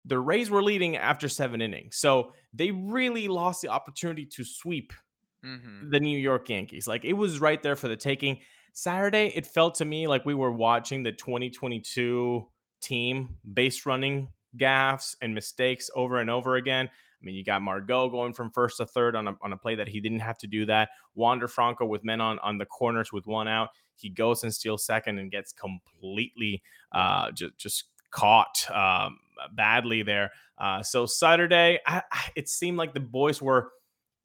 the 0.06 0.20
Rays 0.20 0.50
were 0.50 0.64
leading 0.64 0.98
after 0.98 1.30
seven 1.30 1.62
innings. 1.62 1.98
So 1.98 2.34
they 2.54 2.72
really 2.72 3.28
lost 3.28 3.62
the 3.62 3.70
opportunity 3.70 4.26
to 4.26 4.44
sweep 4.44 4.94
Mm-hmm. 5.44 5.90
the 5.90 6.00
New 6.00 6.18
York 6.18 6.48
Yankees. 6.50 6.88
Like 6.88 7.04
it 7.04 7.14
was 7.14 7.42
right 7.42 7.62
there 7.62 7.76
for 7.76 7.88
the 7.88 7.98
taking. 7.98 8.40
Saturday, 8.74 9.32
it 9.36 9.46
felt 9.46 9.76
to 9.76 9.86
me 9.86 10.08
like 10.08 10.26
we 10.26 10.34
were 10.34 10.52
watching 10.52 11.04
the 11.04 11.12
2022 11.12 12.48
team 12.82 13.36
base 13.54 13.86
running 13.86 14.30
gaffes 14.58 15.16
and 15.22 15.36
mistakes 15.36 15.90
over 15.96 16.20
and 16.20 16.30
over 16.30 16.56
again. 16.56 16.88
I 16.88 17.26
mean, 17.26 17.36
you 17.36 17.44
got 17.44 17.62
Margot 17.62 18.10
going 18.10 18.34
from 18.34 18.52
first 18.52 18.78
to 18.78 18.86
third 18.86 19.16
on 19.16 19.28
a, 19.28 19.38
on 19.42 19.54
a 19.54 19.58
play 19.58 19.76
that 19.76 19.88
he 19.88 20.02
didn't 20.02 20.20
have 20.20 20.38
to 20.40 20.48
do 20.48 20.66
that. 20.66 20.90
Wander 21.16 21.48
Franco 21.48 21.86
with 21.86 22.04
men 22.04 22.20
on, 22.20 22.40
on 22.40 22.58
the 22.58 22.66
corners 22.66 23.14
with 23.14 23.28
one 23.28 23.48
out. 23.48 23.70
He 23.96 24.10
goes 24.10 24.44
and 24.44 24.54
steals 24.54 24.86
second 24.86 25.20
and 25.20 25.32
gets 25.32 25.54
completely 25.54 26.62
uh, 26.92 27.32
just, 27.32 27.58
just 27.58 27.84
caught 28.12 28.70
um, 28.72 29.20
badly 29.54 30.04
there. 30.04 30.32
Uh, 30.58 30.84
so 30.84 31.06
Saturday, 31.06 31.80
I, 31.86 32.02
I, 32.12 32.30
it 32.36 32.50
seemed 32.50 32.78
like 32.78 32.94
the 32.94 33.00
boys 33.00 33.42
were 33.42 33.72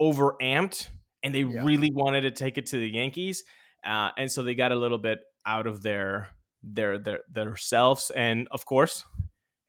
overamped 0.00 0.88
and 1.22 1.34
they 1.34 1.44
Yeah. 1.46 1.64
really 1.64 1.90
wanted 1.90 2.22
to 2.22 2.30
take 2.30 2.58
it 2.58 2.66
to 2.66 2.78
the 2.78 2.88
Yankees, 2.88 3.44
uh, 3.84 4.10
and 4.16 4.30
so 4.30 4.42
they 4.42 4.54
got 4.54 4.72
a 4.72 4.76
little 4.76 4.98
bit 4.98 5.20
out 5.46 5.66
of 5.66 5.82
their 5.82 6.28
their 6.62 6.98
their 6.98 7.20
their 7.30 7.56
selves. 7.56 8.10
And 8.10 8.48
of 8.50 8.64
course, 8.66 9.04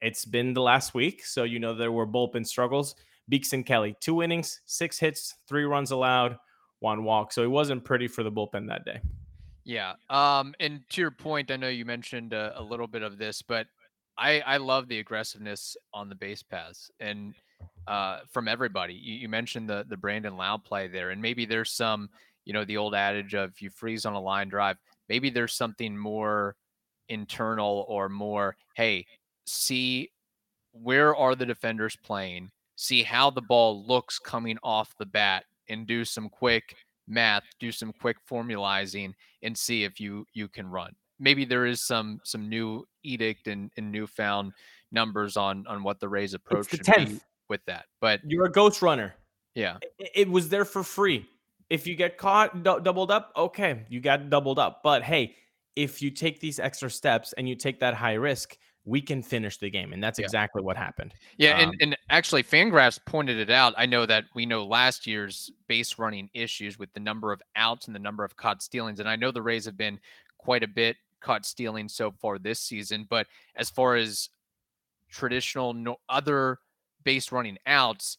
it's 0.00 0.24
been 0.24 0.54
the 0.54 0.62
last 0.62 0.94
week, 0.94 1.24
so 1.24 1.44
you 1.44 1.58
know 1.58 1.74
there 1.74 1.92
were 1.92 2.06
bullpen 2.06 2.46
struggles. 2.46 2.94
Beeks 3.28 3.52
and 3.52 3.64
Kelly, 3.64 3.96
two 4.00 4.22
innings, 4.22 4.60
six 4.66 4.98
hits, 4.98 5.36
three 5.46 5.64
runs 5.64 5.92
allowed, 5.92 6.38
one 6.80 7.04
walk. 7.04 7.32
So 7.32 7.42
it 7.44 7.50
wasn't 7.50 7.84
pretty 7.84 8.08
for 8.08 8.22
the 8.24 8.32
bullpen 8.32 8.68
that 8.68 8.84
day. 8.84 9.00
Yeah. 9.64 9.94
Um, 10.08 10.54
and 10.58 10.88
to 10.90 11.00
your 11.00 11.10
point, 11.10 11.50
I 11.50 11.56
know 11.56 11.68
you 11.68 11.84
mentioned 11.84 12.32
a, 12.32 12.58
a 12.58 12.62
little 12.62 12.86
bit 12.86 13.02
of 13.02 13.18
this, 13.18 13.42
but 13.42 13.68
I 14.16 14.40
I 14.40 14.56
love 14.56 14.88
the 14.88 14.98
aggressiveness 14.98 15.76
on 15.92 16.08
the 16.08 16.14
base 16.14 16.42
paths 16.42 16.90
and 16.98 17.34
uh, 17.86 18.20
from 18.30 18.48
everybody. 18.48 18.94
You, 18.94 19.14
you 19.14 19.28
mentioned 19.28 19.68
the 19.68 19.84
the 19.88 19.96
Brandon 19.96 20.36
Lowe 20.36 20.58
play 20.58 20.88
there, 20.88 21.10
and 21.10 21.20
maybe 21.20 21.44
there's 21.44 21.72
some, 21.72 22.08
you 22.44 22.52
know, 22.52 22.64
the 22.64 22.76
old 22.76 22.94
adage 22.94 23.34
of 23.34 23.60
you 23.60 23.70
freeze 23.70 24.04
on 24.04 24.14
a 24.14 24.20
line 24.20 24.48
drive. 24.48 24.76
Maybe 25.08 25.30
there's 25.30 25.54
something 25.54 25.96
more 25.96 26.56
internal 27.08 27.84
or 27.88 28.08
more. 28.08 28.56
Hey, 28.74 29.06
see 29.46 30.10
where 30.72 31.16
are 31.16 31.34
the 31.34 31.46
defenders 31.46 31.96
playing? 31.96 32.50
See 32.76 33.02
how 33.02 33.30
the 33.30 33.42
ball 33.42 33.84
looks 33.84 34.18
coming 34.18 34.58
off 34.62 34.94
the 34.98 35.06
bat, 35.06 35.44
and 35.68 35.86
do 35.86 36.04
some 36.04 36.28
quick 36.28 36.76
math, 37.10 37.44
do 37.58 37.72
some 37.72 37.92
quick 37.92 38.16
formalizing 38.28 39.12
and 39.42 39.56
see 39.56 39.84
if 39.84 40.00
you 40.00 40.26
you 40.32 40.48
can 40.48 40.68
run. 40.68 40.94
Maybe 41.18 41.44
there 41.44 41.66
is 41.66 41.82
some 41.82 42.20
some 42.24 42.48
new 42.48 42.86
edict 43.02 43.48
and, 43.48 43.70
and 43.76 43.90
newfound 43.90 44.52
numbers 44.92 45.36
on 45.36 45.66
on 45.66 45.82
what 45.82 46.00
the 46.00 46.08
Rays 46.08 46.34
approach 46.34 46.68
the 46.68 46.76
should 46.78 46.86
be 46.86 46.92
10th. 46.92 47.20
With 47.50 47.62
that. 47.66 47.84
But 48.00 48.20
You're 48.24 48.46
a 48.46 48.50
ghost 48.50 48.80
runner. 48.80 49.14
yeah, 49.54 49.76
it, 49.98 50.10
it 50.14 50.28
was 50.30 50.48
there 50.48 50.64
for 50.64 50.82
free. 50.82 51.26
If 51.68 51.86
you 51.86 51.94
get 51.94 52.16
caught 52.16 52.62
dou- 52.62 52.80
doubled 52.80 53.10
up, 53.10 53.32
okay, 53.36 53.84
you 53.90 54.00
got 54.00 54.30
doubled 54.30 54.58
up. 54.58 54.80
But 54.82 55.02
hey, 55.02 55.36
if 55.76 56.00
you 56.00 56.10
take 56.10 56.40
these 56.40 56.58
extra 56.58 56.90
steps 56.90 57.32
and 57.34 57.48
you 57.48 57.54
take 57.54 57.78
that 57.80 57.94
high 57.94 58.14
risk, 58.14 58.56
we 58.86 59.00
can 59.00 59.22
finish 59.22 59.58
the 59.58 59.68
game, 59.70 59.92
and 59.92 60.02
that's 60.02 60.18
Yeah. 60.18 60.24
exactly 60.24 60.62
what 60.62 60.76
happened. 60.76 61.12
yeah, 61.36 61.58
Um, 61.58 61.60
and 61.70 61.76
and 61.82 61.98
actually, 62.08 62.42
Fangraphs 62.42 62.98
pointed 63.04 63.38
it 63.38 63.50
out. 63.50 63.74
I 63.76 63.84
know 63.86 64.06
that 64.06 64.24
we 64.34 64.46
know 64.46 64.64
last 64.64 65.06
year's 65.06 65.50
base 65.68 65.98
running 65.98 66.30
issues 66.32 66.78
with 66.78 66.90
the 66.94 67.00
number 67.00 67.30
of 67.30 67.42
outs 67.56 67.86
and 67.86 67.94
the 67.94 68.00
number 68.00 68.24
of 68.24 68.34
caught 68.36 68.62
stealings, 68.62 68.98
and 68.98 69.08
I 69.08 69.16
know 69.16 69.30
the 69.30 69.42
Rays 69.42 69.66
have 69.66 69.76
been 69.76 70.00
quite 70.38 70.62
a 70.62 70.68
bit 70.68 70.96
caught 71.20 71.44
stealing 71.44 71.88
so 71.88 72.10
far 72.10 72.38
this 72.38 72.58
season. 72.60 73.06
But 73.08 73.26
as 73.54 73.68
far 73.68 73.96
as 73.96 74.30
traditional 75.10 75.74
no 75.74 76.00
other 76.08 76.58
base 77.04 77.32
running 77.32 77.58
outs, 77.66 78.18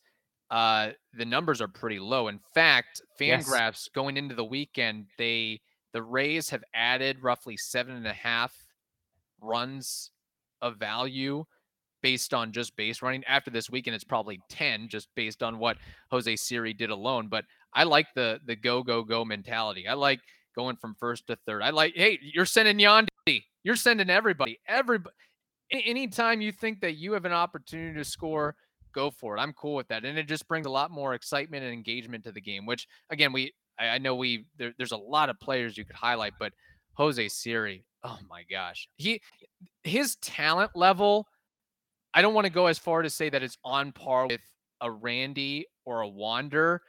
uh, 0.49 0.91
the 1.13 1.25
numbers 1.25 1.61
are 1.61 1.67
pretty 1.67 1.99
low. 1.99 2.27
In 2.27 2.39
fact, 2.53 3.01
Yes. 3.19 3.47
Fangraphs 3.47 3.93
going 3.93 4.17
into 4.17 4.35
the 4.35 4.43
weekend, 4.43 5.05
they 5.17 5.61
the 5.93 6.01
Rays 6.01 6.49
have 6.49 6.63
added 6.73 7.21
roughly 7.21 7.57
seven 7.57 7.95
and 7.95 8.07
a 8.07 8.13
half 8.13 8.53
runs 9.41 10.11
of 10.61 10.77
value 10.77 11.43
based 12.01 12.33
on 12.33 12.51
just 12.51 12.75
base 12.75 13.01
running. 13.01 13.23
After 13.25 13.51
this 13.51 13.69
weekend, 13.69 13.95
it's 13.95 14.03
probably 14.03 14.39
10 14.49 14.87
just 14.89 15.07
based 15.15 15.43
on 15.43 15.59
what 15.59 15.77
Jose 16.09 16.35
Siri 16.37 16.73
did 16.73 16.89
alone. 16.89 17.27
But 17.27 17.45
I 17.73 17.83
like 17.83 18.07
the 18.15 18.39
the 18.45 18.55
go, 18.55 18.83
go, 18.83 19.03
go 19.03 19.23
mentality. 19.23 19.87
I 19.87 19.93
like 19.93 20.19
going 20.55 20.75
from 20.77 20.95
first 20.99 21.27
to 21.27 21.37
third. 21.45 21.61
I 21.61 21.69
like, 21.69 21.93
hey, 21.95 22.19
you're 22.21 22.45
sending 22.45 22.77
Yandy. 22.77 23.43
You're 23.63 23.75
sending 23.75 24.09
everybody. 24.09 24.59
Everybody 24.67 25.15
anytime 25.71 26.41
you 26.41 26.51
think 26.51 26.81
that 26.81 26.95
you 26.97 27.13
have 27.13 27.25
an 27.25 27.31
opportunity 27.31 27.97
to 27.97 28.03
score, 28.03 28.55
go 28.91 29.11
for 29.11 29.37
it. 29.37 29.39
I'm 29.39 29.53
cool 29.53 29.75
with 29.75 29.87
that. 29.89 30.05
And 30.05 30.17
it 30.17 30.27
just 30.27 30.47
brings 30.47 30.65
a 30.65 30.69
lot 30.69 30.91
more 30.91 31.13
excitement 31.13 31.63
and 31.63 31.73
engagement 31.73 32.23
to 32.25 32.31
the 32.31 32.41
game, 32.41 32.65
which 32.65 32.87
again, 33.09 33.33
we 33.33 33.53
I, 33.79 33.97
know 33.97 34.15
we 34.15 34.45
there, 34.57 34.73
there's 34.77 34.91
a 34.91 34.97
lot 34.97 35.29
of 35.29 35.39
players 35.39 35.77
you 35.77 35.85
could 35.85 35.95
highlight, 35.95 36.33
but 36.39 36.53
Jose 36.93 37.27
Siri, 37.29 37.83
oh 38.03 38.19
my 38.29 38.43
gosh. 38.49 38.87
He 38.97 39.21
his 39.83 40.15
talent 40.17 40.71
level, 40.75 41.27
I 42.13 42.21
don't 42.21 42.33
want 42.33 42.45
to 42.45 42.53
go 42.53 42.67
as 42.67 42.77
far 42.77 43.01
to 43.01 43.09
say 43.09 43.29
that 43.29 43.43
it's 43.43 43.57
on 43.63 43.91
par 43.91 44.27
with 44.27 44.41
a 44.81 44.91
Randy 44.91 45.65
or 45.85 46.01
a 46.01 46.07
Wander, 46.07 46.81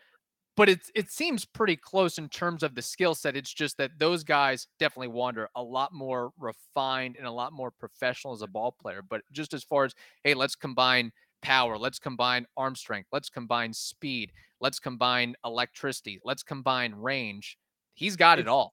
but 0.57 0.69
it's 0.69 0.91
it 0.95 1.11
seems 1.11 1.45
pretty 1.45 1.77
close 1.77 2.19
in 2.19 2.29
terms 2.29 2.63
of 2.63 2.75
the 2.75 2.83
skill 2.83 3.15
set. 3.15 3.37
It's 3.37 3.53
just 3.53 3.79
that 3.79 3.93
those 3.99 4.25
guys 4.25 4.67
definitely 4.79 5.09
Wander 5.09 5.49
a 5.55 5.63
lot 5.63 5.93
more 5.95 6.33
refined 6.39 7.17
and 7.17 7.27
a 7.27 7.33
lot 7.33 7.53
more 7.53 7.71
professional 7.71 8.35
as 8.35 8.43
a 8.43 8.47
ball 8.47 8.73
player. 8.73 9.03
But 9.09 9.23
just 9.33 9.55
as 9.55 9.65
far 9.65 9.85
as 9.85 9.95
hey, 10.25 10.35
let's 10.35 10.55
combine 10.57 11.13
power. 11.43 11.77
Let's 11.77 11.99
combine 11.99 12.47
arm 12.57 12.75
strength. 12.75 13.09
Let's 13.13 13.29
combine 13.29 13.73
speed. 13.73 14.33
Let's 14.61 14.79
combine 14.79 15.35
electricity. 15.45 16.21
Let's 16.25 16.43
combine 16.43 16.95
range. 16.95 17.59
He's 17.95 18.17
got 18.17 18.39
it 18.39 18.49
all. 18.49 18.73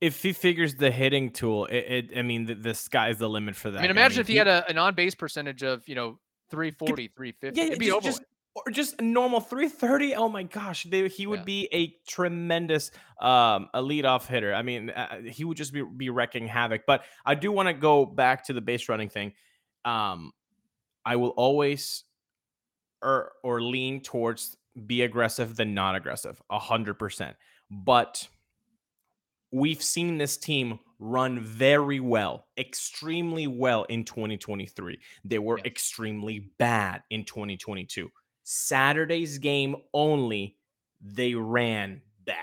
If 0.00 0.22
he 0.22 0.32
figures 0.32 0.74
the 0.74 0.90
hitting 0.90 1.30
tool, 1.30 1.66
it, 1.66 1.76
it 1.76 2.18
I 2.18 2.22
mean, 2.22 2.46
the, 2.46 2.54
the 2.54 2.74
sky's 2.74 3.18
the 3.18 3.28
limit 3.28 3.56
for 3.56 3.70
that. 3.70 3.78
I 3.78 3.82
mean, 3.82 3.90
imagine 3.90 4.16
I 4.16 4.18
mean, 4.18 4.20
if 4.20 4.26
he, 4.26 4.32
he, 4.34 4.38
had 4.38 4.48
a, 4.48 4.68
an 4.68 4.78
on 4.78 4.94
base 4.94 5.14
percentage 5.14 5.62
of, 5.62 5.88
you 5.88 5.94
know, 5.94 6.18
340, 6.50 7.08
350. 7.16 7.60
Yeah, 7.60 7.66
It'd 7.66 7.78
be 7.78 7.86
just, 7.86 8.04
just, 8.04 8.22
or 8.54 8.70
just 8.70 9.00
normal 9.00 9.40
330. 9.40 10.14
Oh 10.14 10.28
my 10.28 10.44
gosh, 10.44 10.84
they, 10.84 11.08
he 11.08 11.26
would 11.26 11.40
yeah. 11.40 11.44
be 11.44 11.68
a 11.72 11.96
tremendous 12.08 12.90
um, 13.20 13.68
a 13.74 13.80
leadoff 13.80 14.26
hitter. 14.26 14.54
I 14.54 14.62
mean, 14.62 14.90
uh, 14.90 15.22
he 15.22 15.44
would 15.44 15.56
just 15.56 15.72
be, 15.72 15.82
be 15.82 16.10
wrecking 16.10 16.46
havoc. 16.46 16.82
But 16.86 17.02
I 17.24 17.34
do 17.34 17.50
want 17.52 17.68
to 17.68 17.74
go 17.74 18.06
back 18.06 18.46
to 18.46 18.52
the 18.52 18.60
base 18.60 18.88
running 18.88 19.08
thing. 19.08 19.32
Um, 19.84 20.32
I 21.04 21.16
will 21.16 21.30
always 21.30 22.04
or 23.02 23.32
or 23.42 23.60
lean 23.60 24.00
towards 24.00 24.56
be 24.86 25.02
aggressive 25.02 25.56
than 25.56 25.74
not 25.74 25.94
aggressive, 25.96 26.40
a 26.50 26.58
hundred 26.58 26.94
percent. 26.94 27.36
But 27.70 28.28
we've 29.52 29.82
seen 29.82 30.18
this 30.18 30.36
team 30.36 30.78
run 30.98 31.40
very 31.40 32.00
well, 32.00 32.46
extremely 32.56 33.46
well 33.46 33.84
in 33.84 34.04
2023. 34.04 34.98
They 35.24 35.38
were 35.38 35.60
extremely 35.64 36.50
bad 36.58 37.02
in 37.10 37.24
2022. 37.24 38.10
Saturday's 38.44 39.38
game 39.38 39.76
only, 39.92 40.56
they 41.00 41.34
ran 41.34 42.00
badly. 42.24 42.42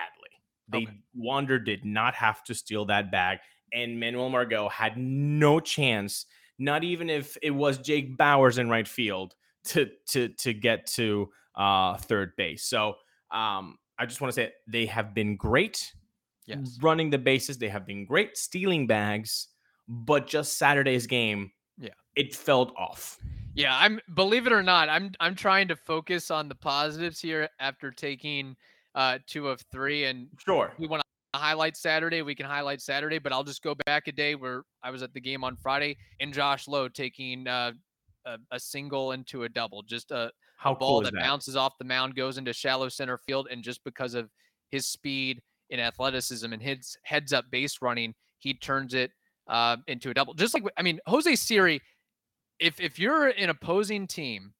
They 0.67 0.83
okay. 0.83 0.97
Wander 1.13 1.59
did 1.59 1.85
not 1.85 2.15
have 2.15 2.43
to 2.45 2.55
steal 2.55 2.85
that 2.85 3.11
bag, 3.11 3.39
and 3.73 3.99
Manuel 3.99 4.29
Margot 4.29 4.69
had 4.69 4.97
no 4.97 5.59
chance, 5.59 6.25
not 6.57 6.83
even 6.83 7.09
if 7.09 7.37
it 7.41 7.51
was 7.51 7.77
Jake 7.77 8.17
Bauers 8.17 8.57
in 8.57 8.69
right 8.69 8.87
field 8.87 9.35
to 9.65 9.89
to 10.09 10.29
to 10.29 10.53
get 10.53 10.85
to 10.87 11.29
uh 11.55 11.97
third 11.97 12.31
base. 12.37 12.63
So 12.63 12.95
um 13.31 13.77
I 13.97 14.05
just 14.05 14.21
want 14.21 14.33
to 14.33 14.41
say 14.41 14.51
they 14.67 14.85
have 14.87 15.13
been 15.13 15.37
great 15.37 15.93
yes. 16.45 16.77
running 16.81 17.09
the 17.09 17.17
bases. 17.17 17.57
They 17.57 17.69
have 17.69 17.85
been 17.85 18.05
great 18.05 18.37
stealing 18.37 18.87
bags, 18.87 19.47
but 19.87 20.27
just 20.27 20.57
Saturday's 20.57 21.07
game, 21.07 21.51
yeah, 21.77 21.89
it 22.15 22.35
felt 22.35 22.73
off. 22.77 23.17
Yeah, 23.53 23.75
I'm 23.77 23.99
believe 24.13 24.47
it 24.47 24.53
or 24.53 24.63
not, 24.63 24.89
I'm 24.89 25.11
I'm 25.19 25.35
trying 25.35 25.67
to 25.69 25.75
focus 25.75 26.29
on 26.29 26.49
the 26.49 26.55
positives 26.55 27.19
here 27.19 27.49
after 27.59 27.91
taking 27.91 28.55
uh 28.95 29.19
two 29.27 29.47
of 29.47 29.61
three 29.71 30.05
and 30.05 30.27
sure 30.45 30.73
we 30.77 30.87
want 30.87 31.01
to 31.01 31.39
highlight 31.39 31.75
Saturday, 31.75 32.21
we 32.21 32.35
can 32.35 32.45
highlight 32.45 32.81
Saturday, 32.81 33.19
but 33.19 33.33
I'll 33.33 33.43
just 33.43 33.61
go 33.61 33.75
back 33.85 34.07
a 34.07 34.11
day 34.11 34.35
where 34.35 34.63
I 34.83 34.91
was 34.91 35.03
at 35.03 35.13
the 35.13 35.21
game 35.21 35.43
on 35.43 35.55
Friday 35.57 35.97
and 36.19 36.33
Josh 36.33 36.67
Lowe 36.67 36.87
taking 36.89 37.47
uh 37.47 37.71
a, 38.25 38.37
a 38.51 38.59
single 38.59 39.11
into 39.11 39.43
a 39.43 39.49
double, 39.49 39.83
just 39.83 40.11
a, 40.11 40.31
How 40.57 40.73
a 40.73 40.75
ball 40.75 40.89
cool 40.89 41.01
that, 41.01 41.13
that 41.13 41.19
bounces 41.19 41.55
off 41.55 41.73
the 41.77 41.85
mound, 41.85 42.15
goes 42.15 42.37
into 42.37 42.53
shallow 42.53 42.89
center 42.89 43.17
field, 43.17 43.47
and 43.51 43.63
just 43.63 43.83
because 43.83 44.13
of 44.13 44.29
his 44.69 44.87
speed 44.87 45.41
and 45.71 45.79
athleticism 45.79 46.51
and 46.51 46.61
his 46.61 46.97
heads 47.03 47.33
up 47.33 47.45
base 47.51 47.81
running, 47.81 48.13
he 48.39 48.53
turns 48.53 48.93
it 48.93 49.11
uh, 49.47 49.77
into 49.87 50.09
a 50.09 50.13
double. 50.13 50.33
Just 50.33 50.53
like 50.53 50.63
I 50.77 50.81
mean, 50.81 50.99
Jose 51.07 51.35
Siri, 51.35 51.81
if 52.59 52.79
if 52.79 52.99
you're 52.99 53.27
an 53.27 53.49
opposing 53.49 54.07
team, 54.07 54.53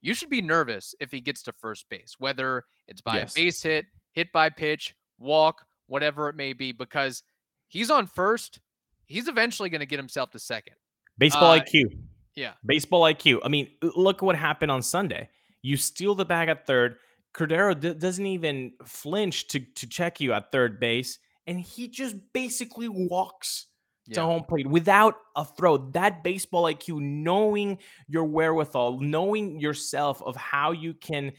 you 0.00 0.14
should 0.14 0.30
be 0.30 0.42
nervous 0.42 0.94
if 1.00 1.10
he 1.10 1.20
gets 1.20 1.42
to 1.44 1.52
first 1.52 1.86
base, 1.90 2.16
whether 2.18 2.64
it's 2.88 3.00
by 3.00 3.16
yes. 3.16 3.32
a 3.32 3.34
base 3.34 3.62
hit, 3.62 3.86
hit 4.12 4.32
by 4.32 4.48
pitch, 4.48 4.94
walk, 5.18 5.64
whatever 5.86 6.28
it 6.28 6.36
may 6.36 6.52
be, 6.52 6.72
because 6.72 7.22
he's 7.68 7.90
on 7.90 8.06
first. 8.06 8.60
He's 9.06 9.26
eventually 9.26 9.68
going 9.70 9.80
to 9.80 9.86
get 9.86 9.98
himself 9.98 10.30
to 10.30 10.38
second. 10.38 10.74
Baseball 11.18 11.52
uh, 11.52 11.60
IQ. 11.60 11.98
Yeah. 12.36 12.52
Baseball 12.64 13.02
IQ. 13.02 13.40
I 13.44 13.48
mean, 13.48 13.68
look 13.82 14.22
what 14.22 14.36
happened 14.36 14.70
on 14.70 14.82
Sunday. 14.82 15.28
You 15.62 15.76
steal 15.76 16.14
the 16.14 16.24
bag 16.24 16.48
at 16.48 16.66
third. 16.66 16.96
Cordero 17.34 17.78
d- 17.78 17.94
doesn't 17.94 18.26
even 18.26 18.72
flinch 18.84 19.48
to 19.48 19.60
to 19.60 19.86
check 19.88 20.20
you 20.20 20.32
at 20.32 20.50
third 20.50 20.80
base, 20.80 21.18
and 21.46 21.60
he 21.60 21.88
just 21.88 22.16
basically 22.32 22.88
walks 22.88 23.66
yeah. 24.06 24.16
to 24.16 24.22
home 24.22 24.44
plate 24.44 24.66
without 24.66 25.16
a 25.36 25.44
throw. 25.44 25.76
That 25.92 26.24
baseball 26.24 26.64
IQ, 26.64 27.00
knowing 27.00 27.78
your 28.08 28.24
wherewithal, 28.24 29.00
knowing 29.00 29.60
yourself 29.60 30.22
of 30.22 30.34
how 30.36 30.72
you 30.72 30.94
can 30.94 31.32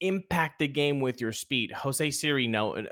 impact 0.00 0.58
the 0.58 0.68
game 0.68 1.00
with 1.00 1.20
your 1.20 1.32
speed. 1.32 1.72
Jose 1.72 2.10
Siri 2.10 2.46
no 2.46 2.76
uh, 2.76 2.84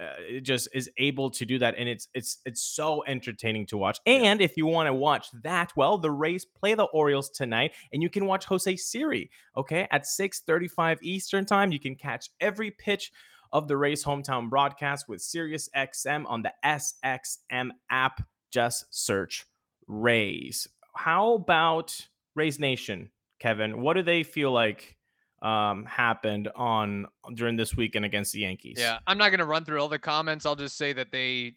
just 0.42 0.68
is 0.72 0.90
able 0.98 1.30
to 1.30 1.44
do 1.44 1.58
that 1.58 1.74
and 1.78 1.88
it's 1.88 2.08
it's 2.14 2.38
it's 2.44 2.62
so 2.62 3.04
entertaining 3.06 3.66
to 3.66 3.76
watch. 3.76 3.98
And 4.06 4.40
if 4.40 4.56
you 4.56 4.66
want 4.66 4.88
to 4.88 4.94
watch 4.94 5.28
that, 5.42 5.72
well, 5.76 5.98
the 5.98 6.10
Rays 6.10 6.44
play 6.44 6.74
the 6.74 6.84
Orioles 6.84 7.30
tonight 7.30 7.72
and 7.92 8.02
you 8.02 8.10
can 8.10 8.26
watch 8.26 8.44
Jose 8.46 8.76
Siri, 8.76 9.30
okay? 9.56 9.86
At 9.90 10.04
6:35 10.04 10.98
Eastern 11.02 11.44
Time, 11.44 11.72
you 11.72 11.80
can 11.80 11.94
catch 11.94 12.30
every 12.40 12.70
pitch 12.70 13.12
of 13.52 13.68
the 13.68 13.76
Rays 13.76 14.04
hometown 14.04 14.50
broadcast 14.50 15.08
with 15.08 15.22
Sirius 15.22 15.68
XM 15.76 16.24
on 16.26 16.42
the 16.42 16.52
SXM 16.64 17.70
app. 17.90 18.22
Just 18.50 18.86
search 18.90 19.46
Rays. 19.86 20.66
How 20.94 21.34
about 21.34 21.98
Rays 22.34 22.58
Nation, 22.58 23.10
Kevin? 23.38 23.82
What 23.82 23.94
do 23.94 24.02
they 24.02 24.22
feel 24.22 24.50
like 24.50 24.95
um, 25.42 25.84
happened 25.84 26.48
on 26.56 27.06
during 27.34 27.56
this 27.56 27.76
weekend 27.76 28.04
against 28.04 28.32
the 28.32 28.40
Yankees. 28.40 28.76
Yeah, 28.78 28.98
I'm 29.06 29.18
not 29.18 29.30
going 29.30 29.40
to 29.40 29.46
run 29.46 29.64
through 29.64 29.80
all 29.80 29.88
the 29.88 29.98
comments. 29.98 30.46
I'll 30.46 30.56
just 30.56 30.76
say 30.76 30.92
that 30.92 31.10
they 31.10 31.54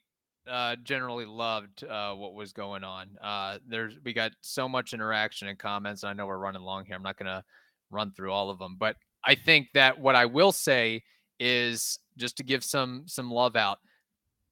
uh, 0.50 0.76
generally 0.84 1.26
loved 1.26 1.84
uh, 1.84 2.14
what 2.14 2.34
was 2.34 2.52
going 2.54 2.84
on. 2.84 3.10
Uh, 3.22 3.58
there's 3.68 3.96
we 4.04 4.14
got 4.14 4.32
so 4.42 4.68
much 4.68 4.94
interaction 4.94 5.48
and 5.48 5.58
comments. 5.58 6.04
I 6.04 6.14
know 6.14 6.26
we're 6.28 6.38
running 6.38 6.62
long 6.62 6.86
here. 6.86 6.96
I'm 6.96 7.04
not 7.04 7.18
going 7.18 7.28
to 7.28 7.44
run 7.92 8.12
through 8.12 8.32
all 8.32 8.50
of 8.50 8.60
them, 8.60 8.76
but 8.80 8.96
I 9.24 9.36
think 9.36 9.70
that 9.74 10.00
what 10.00 10.16
I 10.16 10.26
will 10.26 10.52
say 10.52 11.04
is 11.40 12.00
just 12.18 12.38
to 12.38 12.44
give 12.44 12.64
some 12.64 13.04
some 13.06 13.32
love 13.32 13.56
out. 13.56 13.80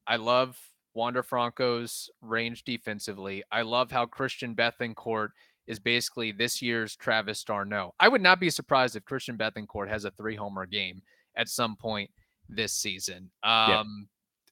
I 0.06 0.16
love 0.16 0.58
Wander 0.94 1.22
Franco's 1.22 2.10
range 2.22 2.64
defensively. 2.64 3.42
I 3.52 3.62
love 3.62 3.90
how 3.90 4.06
Christian 4.06 4.54
Bethancourt 4.54 5.28
is 5.68 5.78
basically 5.78 6.32
this 6.32 6.60
year's 6.60 6.96
Travis 6.96 7.44
d'Arnaud. 7.44 7.94
I 8.00 8.08
would 8.08 8.22
not 8.22 8.40
be 8.40 8.50
surprised 8.50 8.96
if 8.96 9.04
Christian 9.04 9.36
Bethancourt 9.36 9.88
has 9.88 10.04
a 10.04 10.10
three 10.10 10.34
homer 10.34 10.66
game 10.66 11.02
at 11.36 11.48
some 11.48 11.76
point 11.76 12.10
this 12.48 12.72
season. 12.72 13.30
Um, 13.44 13.68
yeah. 13.68 13.82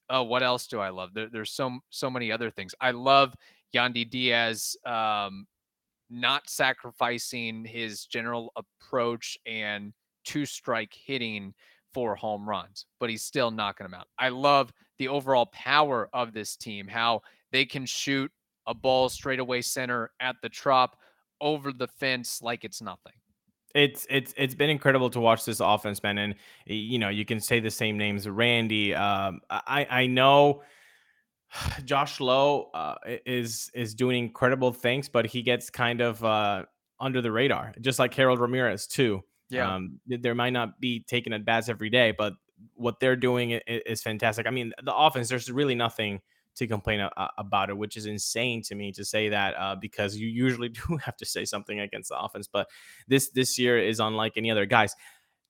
Oh, 0.09 0.23
what 0.23 0.43
else 0.43 0.67
do 0.67 0.79
I 0.79 0.89
love? 0.89 1.09
There, 1.13 1.27
there's 1.29 1.51
so 1.51 1.79
so 1.89 2.09
many 2.09 2.31
other 2.31 2.49
things. 2.49 2.73
I 2.79 2.91
love 2.91 3.33
Yandy 3.75 4.09
Diaz 4.09 4.77
um, 4.85 5.47
not 6.09 6.49
sacrificing 6.49 7.65
his 7.65 8.05
general 8.05 8.53
approach 8.55 9.37
and 9.45 9.91
two 10.23 10.45
strike 10.45 10.93
hitting 10.93 11.53
for 11.93 12.15
home 12.15 12.47
runs, 12.47 12.85
but 12.99 13.09
he's 13.09 13.23
still 13.23 13.49
knocking 13.49 13.85
them 13.85 13.93
out. 13.95 14.07
I 14.19 14.29
love 14.29 14.71
the 14.99 15.07
overall 15.07 15.47
power 15.47 16.09
of 16.13 16.31
this 16.31 16.55
team, 16.55 16.87
how 16.87 17.21
they 17.51 17.65
can 17.65 17.85
shoot 17.85 18.31
a 18.67 18.73
ball 18.73 19.09
straight 19.09 19.39
away 19.39 19.61
center 19.61 20.11
at 20.19 20.35
the 20.43 20.49
trop 20.49 20.97
over 21.41 21.71
the 21.71 21.87
fence 21.87 22.41
like 22.41 22.63
it's 22.63 22.81
nothing. 22.81 23.13
It's 23.75 24.07
it's 24.09 24.33
it's 24.37 24.55
been 24.55 24.69
incredible 24.69 25.09
to 25.11 25.19
watch 25.19 25.45
this 25.45 25.59
offense, 25.59 26.01
man. 26.01 26.17
And 26.17 26.35
you 26.65 26.97
know, 26.99 27.09
you 27.09 27.25
can 27.25 27.39
say 27.39 27.59
the 27.59 27.71
same 27.71 27.97
names, 27.97 28.27
Randy. 28.27 28.95
Um, 28.95 29.41
I 29.49 29.85
I 29.89 30.07
know 30.07 30.63
Josh 31.85 32.19
Lowe 32.19 32.69
uh, 32.73 32.95
is 33.25 33.69
is 33.73 33.93
doing 33.93 34.25
incredible 34.25 34.71
things, 34.71 35.09
but 35.09 35.25
he 35.25 35.41
gets 35.41 35.69
kind 35.69 36.01
of 36.01 36.23
uh, 36.23 36.63
under 36.99 37.21
the 37.21 37.31
radar, 37.31 37.73
just 37.81 37.99
like 37.99 38.13
Harold 38.13 38.39
Ramirez 38.39 38.87
too. 38.87 39.21
Yeah, 39.49 39.75
um, 39.75 39.99
there 40.07 40.35
might 40.35 40.51
not 40.51 40.79
be 40.79 41.01
taken 41.01 41.33
at 41.33 41.45
bats 41.45 41.69
every 41.69 41.89
day, 41.89 42.13
but 42.17 42.33
what 42.73 42.99
they're 42.99 43.15
doing 43.15 43.51
is, 43.51 43.61
is 43.67 44.01
fantastic. 44.01 44.47
I 44.47 44.49
mean, 44.49 44.73
the 44.83 44.95
offense. 44.95 45.29
There's 45.29 45.51
really 45.51 45.75
nothing 45.75 46.21
to 46.57 46.67
complain 46.67 46.99
a, 46.99 47.11
about 47.37 47.69
it, 47.69 47.77
which 47.77 47.97
is 47.97 48.05
insane 48.05 48.61
to 48.63 48.75
me 48.75 48.91
to 48.91 49.05
say 49.05 49.29
that 49.29 49.53
uh, 49.57 49.75
because 49.75 50.15
you 50.15 50.27
usually 50.27 50.69
do 50.87 50.97
have 50.97 51.17
to 51.17 51.25
say 51.25 51.45
something 51.45 51.79
against 51.79 52.09
the 52.09 52.19
offense. 52.19 52.47
But 52.47 52.67
this 53.07 53.29
this 53.29 53.57
year 53.57 53.77
is 53.77 53.99
unlike 53.99 54.33
any 54.37 54.51
other. 54.51 54.65
Guys, 54.65 54.95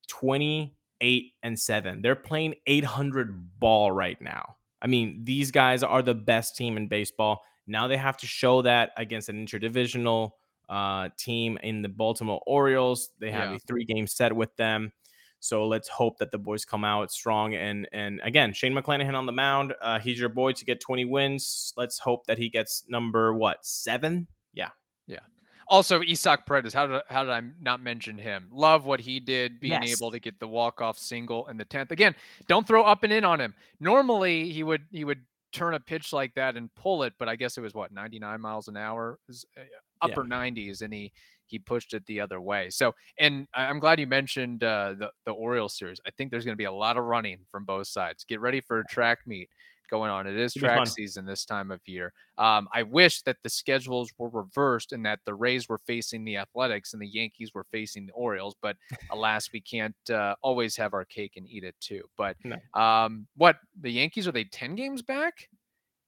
28 0.07 1.33
and 1.43 1.59
7. 1.59 2.01
They're 2.01 2.15
playing 2.15 2.55
800 2.65 3.59
ball 3.59 3.91
right 3.91 4.19
now. 4.21 4.55
I 4.81 4.87
mean, 4.87 5.21
these 5.23 5.51
guys 5.51 5.83
are 5.83 6.01
the 6.01 6.13
best 6.13 6.55
team 6.55 6.77
in 6.77 6.87
baseball. 6.87 7.41
Now 7.65 7.87
they 7.87 7.97
have 7.97 8.17
to 8.17 8.27
show 8.27 8.61
that 8.61 8.91
against 8.95 9.29
an 9.29 9.45
interdivisional 9.45 10.31
uh, 10.69 11.09
team 11.17 11.57
in 11.63 11.81
the 11.81 11.89
Baltimore 11.89 12.41
Orioles. 12.45 13.09
They 13.19 13.31
have 13.31 13.49
yeah. 13.49 13.55
a 13.55 13.59
three 13.59 13.85
game 13.85 14.07
set 14.07 14.33
with 14.33 14.55
them. 14.55 14.91
So 15.39 15.67
let's 15.67 15.87
hope 15.87 16.17
that 16.17 16.31
the 16.31 16.37
boys 16.37 16.65
come 16.65 16.83
out 16.83 17.11
strong. 17.11 17.53
And 17.55 17.87
and 17.91 18.19
again, 18.23 18.53
Shane 18.53 18.73
McClanahan 18.73 19.13
on 19.13 19.25
the 19.25 19.31
mound. 19.31 19.73
Uh, 19.81 19.99
he's 19.99 20.19
your 20.19 20.29
boy 20.29 20.53
to 20.53 20.65
get 20.65 20.79
20 20.79 21.05
wins. 21.05 21.73
Let's 21.77 21.99
hope 21.99 22.25
that 22.27 22.37
he 22.37 22.49
gets 22.49 22.83
number 22.89 23.33
what 23.33 23.65
seven? 23.65 24.27
Yeah, 24.53 24.69
yeah. 25.05 25.19
Also, 25.67 26.01
Isaac 26.01 26.45
Paredes. 26.45 26.73
How 26.73 26.87
did 26.87 27.01
how 27.07 27.23
did 27.23 27.31
I 27.31 27.41
not 27.61 27.81
mention 27.81 28.17
him? 28.17 28.47
Love 28.51 28.85
what 28.85 28.99
he 28.99 29.19
did, 29.19 29.59
being 29.59 29.83
yes. 29.83 29.99
able 29.99 30.11
to 30.11 30.19
get 30.19 30.39
the 30.39 30.47
walk 30.47 30.81
off 30.81 30.97
single 30.97 31.47
in 31.47 31.57
the 31.57 31.65
tenth. 31.65 31.91
Again, 31.91 32.15
don't 32.47 32.65
throw 32.65 32.83
up 32.83 33.03
and 33.03 33.13
in 33.13 33.23
on 33.23 33.39
him. 33.39 33.53
Normally, 33.79 34.49
he 34.49 34.63
would 34.63 34.83
he 34.91 35.03
would 35.03 35.19
turn 35.51 35.73
a 35.73 35.79
pitch 35.79 36.13
like 36.13 36.33
that 36.35 36.55
and 36.55 36.73
pull 36.75 37.03
it, 37.03 37.13
but 37.17 37.29
I 37.29 37.35
guess 37.35 37.57
it 37.57 37.61
was 37.61 37.73
what 37.73 37.91
99 37.91 38.39
miles 38.39 38.67
an 38.67 38.77
hour, 38.77 39.19
uh, 39.29 39.61
upper 40.01 40.25
yeah. 40.27 40.35
90s, 40.35 40.81
and 40.81 40.93
he 40.93 41.11
he 41.47 41.59
pushed 41.59 41.93
it 41.93 42.05
the 42.05 42.19
other 42.21 42.39
way. 42.41 42.69
So, 42.69 42.93
and 43.19 43.47
I'm 43.53 43.79
glad 43.79 43.99
you 43.99 44.07
mentioned 44.07 44.63
uh, 44.63 44.93
the 44.97 45.11
the 45.25 45.31
Orioles 45.31 45.77
series. 45.77 45.99
I 46.05 46.11
think 46.11 46.31
there's 46.31 46.45
going 46.45 46.55
to 46.55 46.57
be 46.57 46.65
a 46.65 46.71
lot 46.71 46.97
of 46.97 47.05
running 47.05 47.39
from 47.51 47.65
both 47.65 47.87
sides. 47.87 48.23
Get 48.23 48.41
ready 48.41 48.61
for 48.61 48.79
a 48.79 48.85
track 48.85 49.19
meet 49.25 49.49
going 49.89 50.11
on. 50.11 50.27
It 50.27 50.37
is 50.37 50.53
track 50.53 50.85
season 50.87 51.25
this 51.25 51.45
time 51.45 51.71
of 51.71 51.79
year. 51.85 52.13
Um, 52.37 52.67
I 52.73 52.83
wish 52.83 53.21
that 53.23 53.37
the 53.43 53.49
schedules 53.49 54.11
were 54.17 54.29
reversed 54.29 54.91
and 54.91 55.05
that 55.05 55.19
the 55.25 55.33
Rays 55.33 55.67
were 55.67 55.79
facing 55.79 56.23
the 56.23 56.37
Athletics 56.37 56.93
and 56.93 57.01
the 57.01 57.07
Yankees 57.07 57.53
were 57.53 57.65
facing 57.71 58.05
the 58.05 58.13
Orioles. 58.13 58.55
But 58.61 58.77
alas, 59.11 59.49
we 59.51 59.61
can't 59.61 59.95
uh, 60.09 60.35
always 60.41 60.75
have 60.77 60.93
our 60.93 61.05
cake 61.05 61.33
and 61.37 61.47
eat 61.49 61.63
it 61.63 61.75
too. 61.79 62.03
But 62.17 62.37
no. 62.43 62.57
um, 62.79 63.27
what 63.35 63.57
the 63.79 63.91
Yankees 63.91 64.27
are 64.27 64.31
they 64.31 64.43
ten 64.43 64.75
games 64.75 65.01
back 65.01 65.49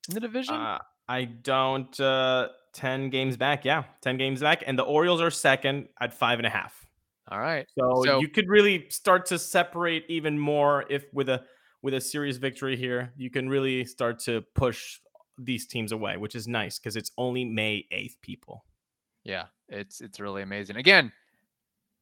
in 0.07 0.13
the 0.13 0.21
division? 0.21 0.55
Uh, 0.55 0.79
I 1.07 1.25
don't. 1.25 1.99
Uh, 1.99 2.49
10 2.73 3.09
games 3.09 3.37
back. 3.37 3.65
Yeah, 3.65 3.83
10 4.01 4.17
games 4.17 4.41
back. 4.41 4.63
And 4.65 4.77
the 4.77 4.83
Orioles 4.83 5.21
are 5.21 5.31
second 5.31 5.87
at 5.99 6.13
five 6.13 6.39
and 6.39 6.45
a 6.45 6.49
half. 6.49 6.85
All 7.31 7.39
right. 7.39 7.67
So, 7.77 8.03
so, 8.05 8.19
you 8.19 8.27
could 8.27 8.49
really 8.49 8.87
start 8.89 9.25
to 9.27 9.37
separate 9.37 10.05
even 10.09 10.37
more 10.39 10.85
if 10.89 11.05
with 11.13 11.29
a 11.29 11.43
with 11.81 11.93
a 11.93 12.01
series 12.01 12.37
victory 12.37 12.75
here, 12.75 13.13
you 13.15 13.29
can 13.29 13.47
really 13.47 13.85
start 13.85 14.19
to 14.19 14.43
push 14.55 14.99
these 15.37 15.65
teams 15.65 15.91
away, 15.91 16.17
which 16.17 16.35
is 16.35 16.47
nice 16.47 16.79
because 16.79 16.95
it's 16.95 17.11
only 17.17 17.45
May 17.45 17.85
8th, 17.93 18.15
people. 18.21 18.65
Yeah, 19.23 19.45
it's 19.69 20.01
it's 20.01 20.19
really 20.19 20.41
amazing. 20.41 20.77
Again, 20.77 21.11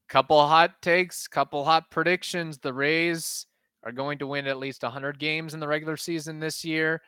couple 0.08 0.45
hot 0.47 0.82
takes, 0.82 1.27
couple 1.27 1.65
hot 1.65 1.91
predictions. 1.91 2.58
The 2.58 2.73
Rays 2.73 3.45
are 3.84 3.91
going 3.91 4.17
to 4.19 4.27
win 4.27 4.47
at 4.47 4.58
least 4.58 4.84
100 4.84 5.19
games 5.19 5.53
in 5.53 5.60
the 5.60 5.67
regular 5.67 5.97
season 5.97 6.39
this 6.39 6.63
year. 6.63 7.01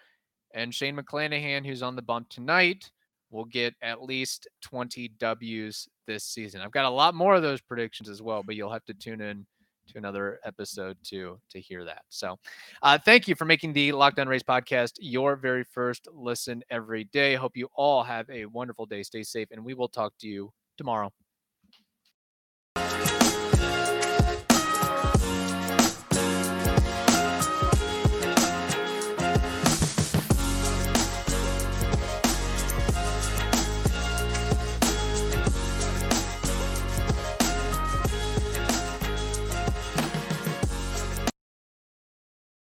And 0.53 0.73
Shane 0.73 0.97
McClanahan, 0.97 1.65
who's 1.65 1.83
on 1.83 1.95
the 1.95 2.01
bump 2.01 2.29
tonight, 2.29 2.91
will 3.31 3.45
get 3.45 3.73
at 3.81 4.01
least 4.01 4.47
20 4.61 5.09
W's 5.19 5.87
this 6.07 6.23
season. 6.23 6.61
I've 6.61 6.71
got 6.71 6.85
a 6.85 6.89
lot 6.89 7.13
more 7.13 7.35
of 7.35 7.41
those 7.41 7.61
predictions 7.61 8.09
as 8.09 8.21
well, 8.21 8.43
but 8.43 8.55
you'll 8.55 8.71
have 8.71 8.85
to 8.85 8.93
tune 8.93 9.21
in 9.21 9.45
to 9.89 9.97
another 9.97 10.39
episode 10.45 10.97
to 11.03 11.39
to 11.49 11.59
hear 11.59 11.83
that. 11.85 12.03
So, 12.09 12.37
uh, 12.81 12.97
thank 12.97 13.27
you 13.27 13.35
for 13.35 13.45
making 13.45 13.73
the 13.73 13.91
Locked 13.91 14.19
On 14.19 14.27
Rays 14.27 14.43
podcast 14.43 14.93
your 14.99 15.35
very 15.35 15.63
first 15.63 16.07
listen 16.13 16.63
every 16.69 17.05
day. 17.05 17.35
Hope 17.35 17.57
you 17.57 17.67
all 17.75 18.03
have 18.03 18.29
a 18.29 18.45
wonderful 18.45 18.85
day. 18.85 19.03
Stay 19.03 19.23
safe, 19.23 19.47
and 19.51 19.63
we 19.63 19.73
will 19.73 19.89
talk 19.89 20.13
to 20.19 20.27
you 20.27 20.51
tomorrow. 20.77 21.11